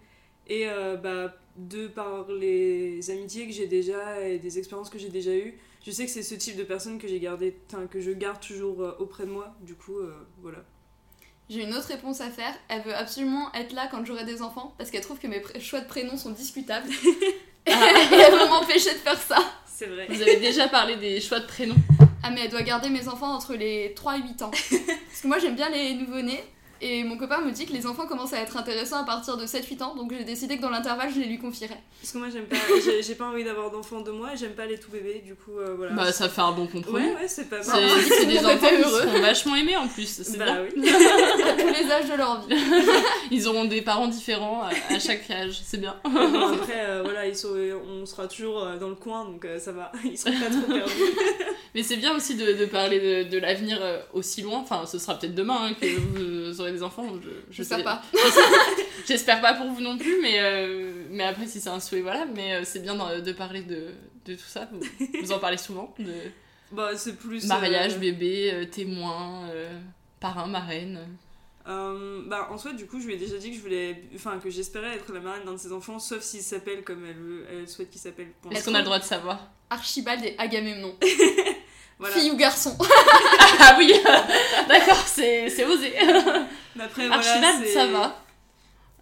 [0.48, 5.08] Et euh, bah, de par les amitiés que j'ai déjà et des expériences que j'ai
[5.08, 7.56] déjà eues, je sais que c'est ce type de personne que j'ai gardé,
[7.90, 9.54] que je garde toujours euh, auprès de moi.
[9.60, 10.58] Du coup, euh, voilà.
[11.48, 12.52] J'ai une autre réponse à faire.
[12.68, 15.80] Elle veut absolument être là quand j'aurai des enfants parce qu'elle trouve que mes choix
[15.80, 16.88] de prénoms sont discutables.
[17.66, 19.38] et elle veut m'empêcher de faire ça.
[19.64, 20.06] C'est vrai.
[20.08, 21.76] Vous avez déjà parlé des choix de prénoms
[22.22, 24.50] Ah, mais elle doit garder mes enfants entre les 3 et 8 ans.
[24.70, 26.42] Parce que moi, j'aime bien les nouveau-nés.
[26.80, 29.46] Et mon copain me dit que les enfants commencent à être intéressants à partir de
[29.46, 31.80] 7-8 ans, donc j'ai décidé que dans l'intervalle, je les lui confierais.
[32.00, 34.52] Parce que moi, j'aime pas, j'ai- j'ai pas envie d'avoir d'enfants de moi et j'aime
[34.54, 35.92] pas les tout bébés, du coup, euh, voilà.
[35.94, 37.06] Bah, ça fait un bon compromis.
[37.06, 37.90] Ouais, ouais, c'est pas C'est mal.
[38.08, 39.00] c'est des enfants qui heureux.
[39.02, 40.64] seront vachement aimés en plus, c'est Bah bien.
[40.76, 40.88] oui.
[41.48, 42.54] à tous les âges de leur vie.
[43.30, 45.96] Ils auront des parents différents à, à chaque âge, c'est bien.
[46.04, 47.54] Bon, après, euh, voilà, ils sont,
[47.88, 49.90] on sera toujours euh, dans le coin, donc euh, ça va.
[50.04, 50.92] Ils seront pas trop perdus.
[51.74, 53.78] Mais c'est bien aussi de, de parler de, de l'avenir
[54.14, 54.58] aussi loin.
[54.58, 55.86] Enfin, ce sera peut-être demain hein, que
[56.52, 57.06] vous aurez des enfants.
[57.22, 58.02] Je, je sais- pas.
[59.06, 62.26] J'espère pas pour vous non plus, mais, euh, mais après, si c'est un souhait, voilà.
[62.34, 63.88] Mais euh, c'est bien de, de parler de,
[64.24, 64.68] de tout ça.
[64.72, 64.80] Vous,
[65.22, 66.12] vous en parlez souvent de
[66.72, 67.46] Bah, c'est plus.
[67.46, 69.78] mariage, euh, bébé, euh, témoin, euh,
[70.20, 71.00] parrain, marraine.
[71.68, 74.38] Euh, bah en soi du coup je lui ai déjà dit que je voulais enfin
[74.38, 77.44] que j'espérais être la marraine d'un de ses enfants sauf s'il s'appelle comme elle, veut-
[77.50, 79.50] elle souhaite qu'il s'appelle Est-ce qu'on a le droit de savoir?
[79.68, 80.94] Archibald et Agamemnon.
[81.98, 82.14] Voilà.
[82.14, 82.76] Fille ou garçon
[83.60, 83.92] Ah oui
[84.68, 85.92] D'accord, c'est c'est osé.
[86.74, 88.22] Mais après voilà c'est- ça va.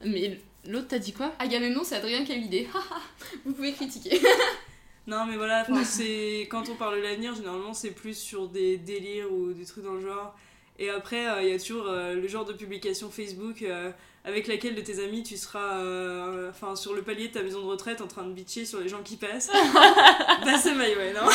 [0.05, 0.38] Mais
[0.68, 1.32] l'autre, t'as dit quoi?
[1.38, 2.68] Agamemnon, c'est Adrien qui a eu l'idée.
[3.45, 4.20] Vous pouvez critiquer.
[5.07, 9.30] non mais voilà c'est quand on parle de l'avenir généralement c'est plus sur des délires
[9.30, 10.34] ou des trucs dans le genre
[10.78, 13.90] et après euh, il y a toujours euh, le genre de publication Facebook euh,
[14.25, 17.61] avec laquelle de tes amis tu seras euh, enfin sur le palier de ta maison
[17.61, 19.51] de retraite en train de bitcher sur les gens qui passent
[20.45, 21.29] bah c'est Maïwen hein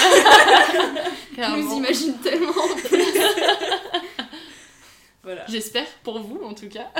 [1.37, 2.51] Je nous imagine tellement.
[5.23, 6.91] voilà J'espère pour vous en tout cas.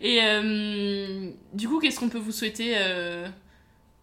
[0.00, 3.26] Et euh, du coup, qu'est-ce qu'on peut vous souhaiter euh,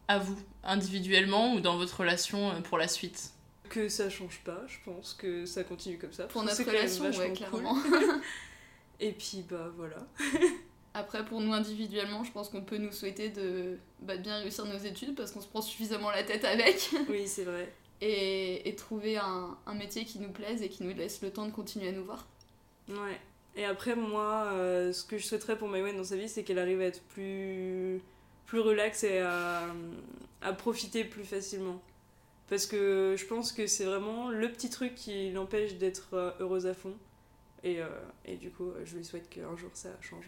[0.08, 3.32] à vous, individuellement ou dans votre relation euh, pour la suite?
[3.70, 6.26] Que ça change pas, je pense que ça continue comme ça.
[6.26, 7.78] Pour notre relation, ouais, clairement.
[9.00, 9.98] Et puis bah voilà.
[10.94, 14.78] Après, pour nous individuellement, je pense qu'on peut nous souhaiter de, bah, bien réussir nos
[14.78, 16.92] études parce qu'on se prend suffisamment la tête avec.
[17.10, 17.74] Oui, c'est vrai.
[18.00, 21.48] Et, et trouver un, un métier qui nous plaise et qui nous laisse le temps
[21.48, 22.28] de continuer à nous voir.
[22.90, 23.20] Ouais.
[23.56, 26.60] Et après, moi, euh, ce que je souhaiterais pour Maïwen dans sa vie, c'est qu'elle
[26.60, 28.02] arrive à être plus,
[28.46, 29.64] plus relax et à,
[30.42, 31.82] à profiter plus facilement.
[32.50, 36.68] Parce que je pense que c'est vraiment le petit truc qui l'empêche d'être euh, heureuse
[36.68, 36.94] à fond.
[37.64, 37.88] Et, euh,
[38.26, 40.26] et du coup, je lui souhaite qu'un jour ça change.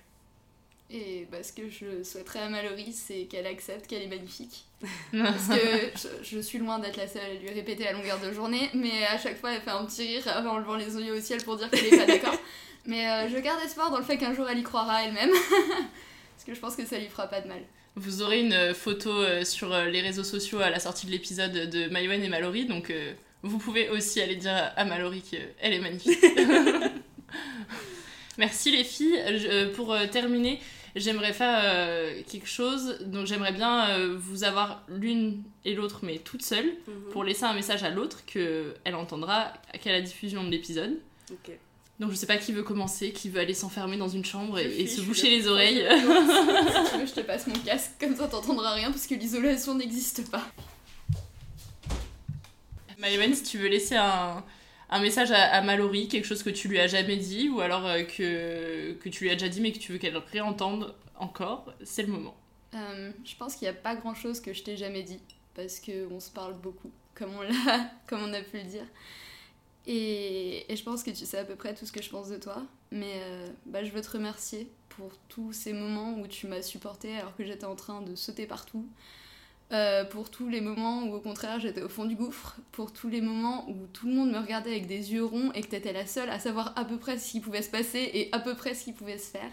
[0.92, 4.66] Et bah, ce que je souhaiterais à Mallory, c'est qu'elle accepte qu'elle est magnifique.
[5.12, 8.32] Parce que je, je suis loin d'être la seule à lui répéter à longueur de
[8.32, 11.22] journée, mais à chaque fois elle fait un petit rire en levant les yeux au
[11.22, 12.36] ciel pour dire qu'elle est pas d'accord.
[12.88, 15.32] Mais euh, je garde espoir dans le fait qu'un jour elle y croira elle-même.
[16.36, 17.64] Parce que je pense que ça lui fera pas de mal.
[17.98, 21.54] Vous aurez une photo euh, sur euh, les réseaux sociaux à la sortie de l'épisode
[21.54, 25.80] de Maïwen et Mallory, donc euh, vous pouvez aussi aller dire à Mallory qu'elle est
[25.80, 26.20] magnifique.
[28.38, 29.18] Merci les filles.
[29.38, 30.60] Je- euh, pour euh, terminer,
[30.96, 33.00] j'aimerais faire euh, quelque chose.
[33.06, 37.12] Donc j'aimerais bien euh, vous avoir l'une et l'autre, mais toute seule, Mhm.
[37.12, 40.98] pour laisser un message à l'autre qu'elle entendra qu'à la diffusion de l'épisode.
[41.98, 44.86] Donc je sais pas qui veut commencer, qui veut aller s'enfermer dans une chambre et,
[44.86, 45.88] se boucher les oreilles.
[46.86, 49.76] Si tu veux, je te passe mon casque, comme ça t'entendras rien parce que l'isolation
[49.76, 50.46] n'existe pas.
[53.00, 54.44] Maëwen, si tu veux laisser un,
[54.96, 57.86] un message à, à Mallory, quelque chose que tu lui as jamais dit, ou alors
[57.86, 61.74] euh, que, que tu lui as déjà dit mais que tu veux qu'elle réentende encore,
[61.84, 62.36] c'est le moment.
[62.74, 65.20] Euh, je pense qu'il n'y a pas grand chose que je t'ai jamais dit
[65.54, 68.86] parce qu'on se parle beaucoup, comme on, l'a, comme on a pu le dire.
[69.88, 72.30] Et, et je pense que tu sais à peu près tout ce que je pense
[72.30, 72.64] de toi.
[72.92, 77.18] Mais euh, bah, je veux te remercier pour tous ces moments où tu m'as supporté
[77.18, 78.88] alors que j'étais en train de sauter partout.
[79.72, 83.10] Euh, pour tous les moments où au contraire j'étais au fond du gouffre, pour tous
[83.10, 85.92] les moments où tout le monde me regardait avec des yeux ronds et que t'étais
[85.92, 88.54] la seule à savoir à peu près ce qui pouvait se passer et à peu
[88.56, 89.52] près ce qui pouvait se faire.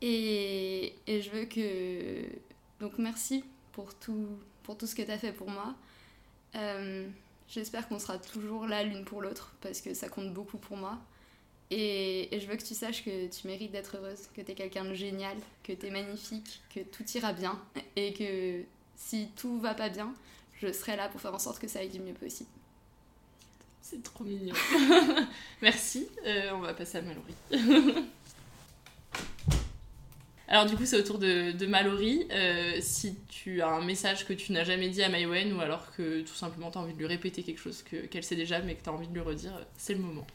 [0.00, 2.24] Et, et je veux que...
[2.80, 4.28] Donc merci pour tout,
[4.62, 5.74] pour tout ce que t'as fait pour moi.
[6.56, 7.06] Euh,
[7.50, 10.98] J'espère qu'on sera toujours là l'une pour l'autre parce que ça compte beaucoup pour moi.
[11.70, 14.84] Et, et je veux que tu saches que tu mérites d'être heureuse, que t'es quelqu'un
[14.84, 17.60] de génial, que t'es magnifique, que tout ira bien
[17.96, 18.62] et que
[18.96, 20.12] si tout va pas bien,
[20.60, 22.50] je serai là pour faire en sorte que ça aille du mieux possible.
[23.82, 24.54] C'est trop mignon.
[25.62, 27.34] Merci, euh, on va passer à Mallory.
[30.48, 32.26] Alors du coup c'est au tour de, de Mallory.
[32.32, 35.92] Euh, si tu as un message que tu n'as jamais dit à Maïwen ou alors
[35.94, 38.60] que tout simplement tu as envie de lui répéter quelque chose que- qu'elle sait déjà
[38.60, 40.26] mais que tu as envie de lui redire, c'est le moment.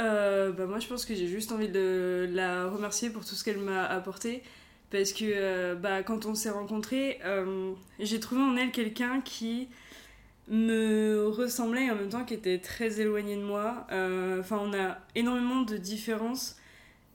[0.00, 3.44] Euh, bah moi je pense que j'ai juste envie de la remercier pour tout ce
[3.44, 4.42] qu'elle m'a apporté.
[4.90, 9.68] Parce que euh, bah, quand on s'est rencontrés euh, j'ai trouvé en elle quelqu'un qui
[10.48, 13.86] me ressemblait et en même temps qui était très éloigné de moi.
[13.92, 16.56] Euh, enfin on a énormément de différences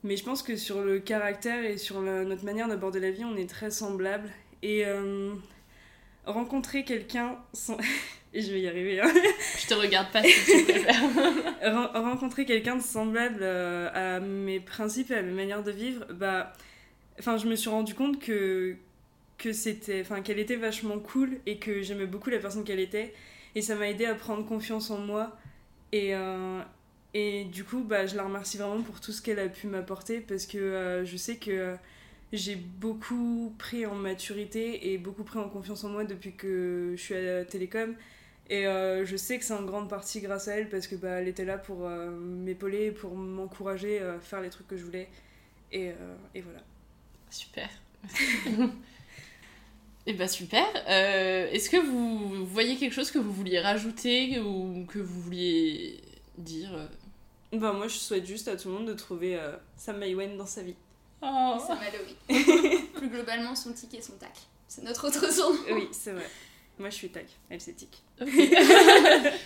[0.02, 3.36] mais je pense que sur le caractère et sur notre manière d'aborder la vie on
[3.36, 4.30] est très semblables.
[4.62, 5.32] Et euh,
[6.26, 7.76] rencontrer quelqu'un sans...
[8.32, 9.00] et je vais y arriver.
[9.00, 9.12] hein.
[9.58, 11.02] Je te regarde pas si tu préfères.
[11.62, 16.06] Ren- rencontrer quelqu'un de semblable euh, à mes principes et à mes manières de vivre,
[16.12, 16.52] bah,
[17.18, 18.76] enfin, je me suis rendu compte que
[19.38, 23.14] que c'était, enfin, qu'elle était vachement cool et que j'aimais beaucoup la personne qu'elle était,
[23.54, 25.36] et ça m'a aidé à prendre confiance en moi.
[25.92, 26.60] Et euh,
[27.14, 30.20] et du coup, bah, je la remercie vraiment pour tout ce qu'elle a pu m'apporter
[30.20, 31.74] parce que euh, je sais que
[32.32, 37.02] j'ai beaucoup pris en maturité et beaucoup pris en confiance en moi depuis que je
[37.02, 37.94] suis à la télécom.
[38.50, 41.20] Et euh, je sais que c'est en grande partie grâce à elle parce que bah,
[41.20, 45.08] elle était là pour euh, m'épauler, pour m'encourager à faire les trucs que je voulais.
[45.72, 46.60] Et, euh, et voilà.
[47.30, 47.68] Super.
[50.06, 50.66] Et bah super.
[50.88, 56.00] Euh, Est-ce que vous voyez quelque chose que vous vouliez rajouter ou que vous vouliez
[56.38, 56.88] dire
[57.52, 60.46] Bah, moi, je souhaite juste à tout le monde de trouver euh, Sam Maïwen dans
[60.46, 60.74] sa vie.
[61.22, 61.58] Oh.
[61.64, 62.82] C'est Mallory.
[62.94, 64.32] Plus globalement, son tic et son tac.
[64.68, 65.58] C'est notre autre surnom.
[65.70, 66.26] Oui, c'est vrai.
[66.80, 67.26] Moi, je suis tac.
[67.50, 68.02] Elle, c'est tic.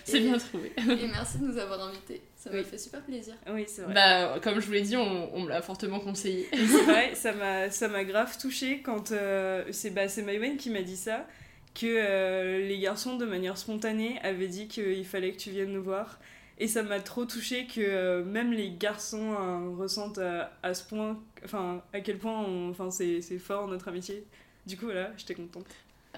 [0.04, 0.72] C'est bien trouvé.
[0.78, 2.22] Et merci de nous avoir invités.
[2.36, 3.34] Ça m'a fait super plaisir.
[3.50, 3.94] Oui, c'est vrai.
[3.94, 6.46] Bah, comme je vous l'ai dit, on, on me l'a fortement conseillé.
[6.52, 10.70] C'est vrai, ça m'a, ça m'a grave touchée quand euh, c'est, bah, c'est Maïwen qui
[10.70, 11.26] m'a dit ça,
[11.74, 15.82] que euh, les garçons, de manière spontanée, avaient dit qu'il fallait que tu viennes nous
[15.82, 16.18] voir.
[16.58, 20.84] Et ça m'a trop touchée que euh, même les garçons euh, ressentent à, à ce
[20.84, 24.24] point, enfin, à quel point on- enfin, c'est, c'est fort notre amitié.
[24.66, 25.66] Du coup, voilà, j'étais contente.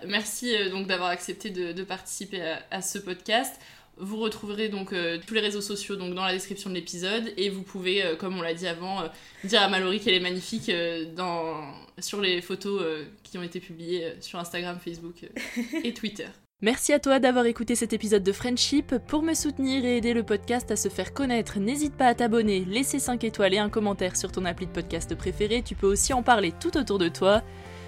[0.07, 3.55] Merci euh, donc d'avoir accepté de, de participer à, à ce podcast.
[3.99, 7.49] Vous retrouverez donc euh, tous les réseaux sociaux donc dans la description de l'épisode et
[7.49, 9.07] vous pouvez, euh, comme on l'a dit avant, euh,
[9.45, 11.63] dire à Mallory qu'elle est magnifique euh, dans,
[11.99, 16.27] sur les photos euh, qui ont été publiées euh, sur Instagram, Facebook euh, et Twitter.
[16.63, 18.97] Merci à toi d'avoir écouté cet épisode de Friendship.
[19.09, 22.65] Pour me soutenir et aider le podcast à se faire connaître, n'hésite pas à t'abonner,
[22.67, 25.63] laisser 5 étoiles et un commentaire sur ton appli de podcast préféré.
[25.63, 27.43] Tu peux aussi en parler tout autour de toi.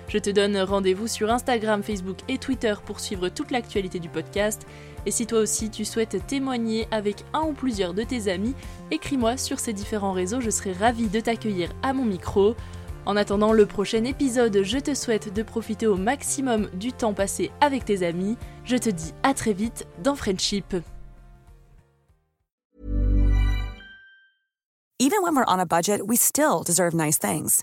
[0.08, 4.66] Je te donne rendez-vous sur Instagram, Facebook et Twitter pour suivre toute l'actualité du podcast.
[5.04, 8.54] Et si toi aussi tu souhaites témoigner avec un ou plusieurs de tes amis,
[8.90, 12.56] écris-moi sur ces différents réseaux, je serai ravie de t'accueillir à mon micro.
[13.04, 17.50] En attendant le prochain épisode, je te souhaite de profiter au maximum du temps passé
[17.60, 18.36] avec tes amis.
[18.64, 20.74] Je te dis à très vite dans Friendship.
[25.00, 27.62] Even when we're on a budget, we still deserve nice things.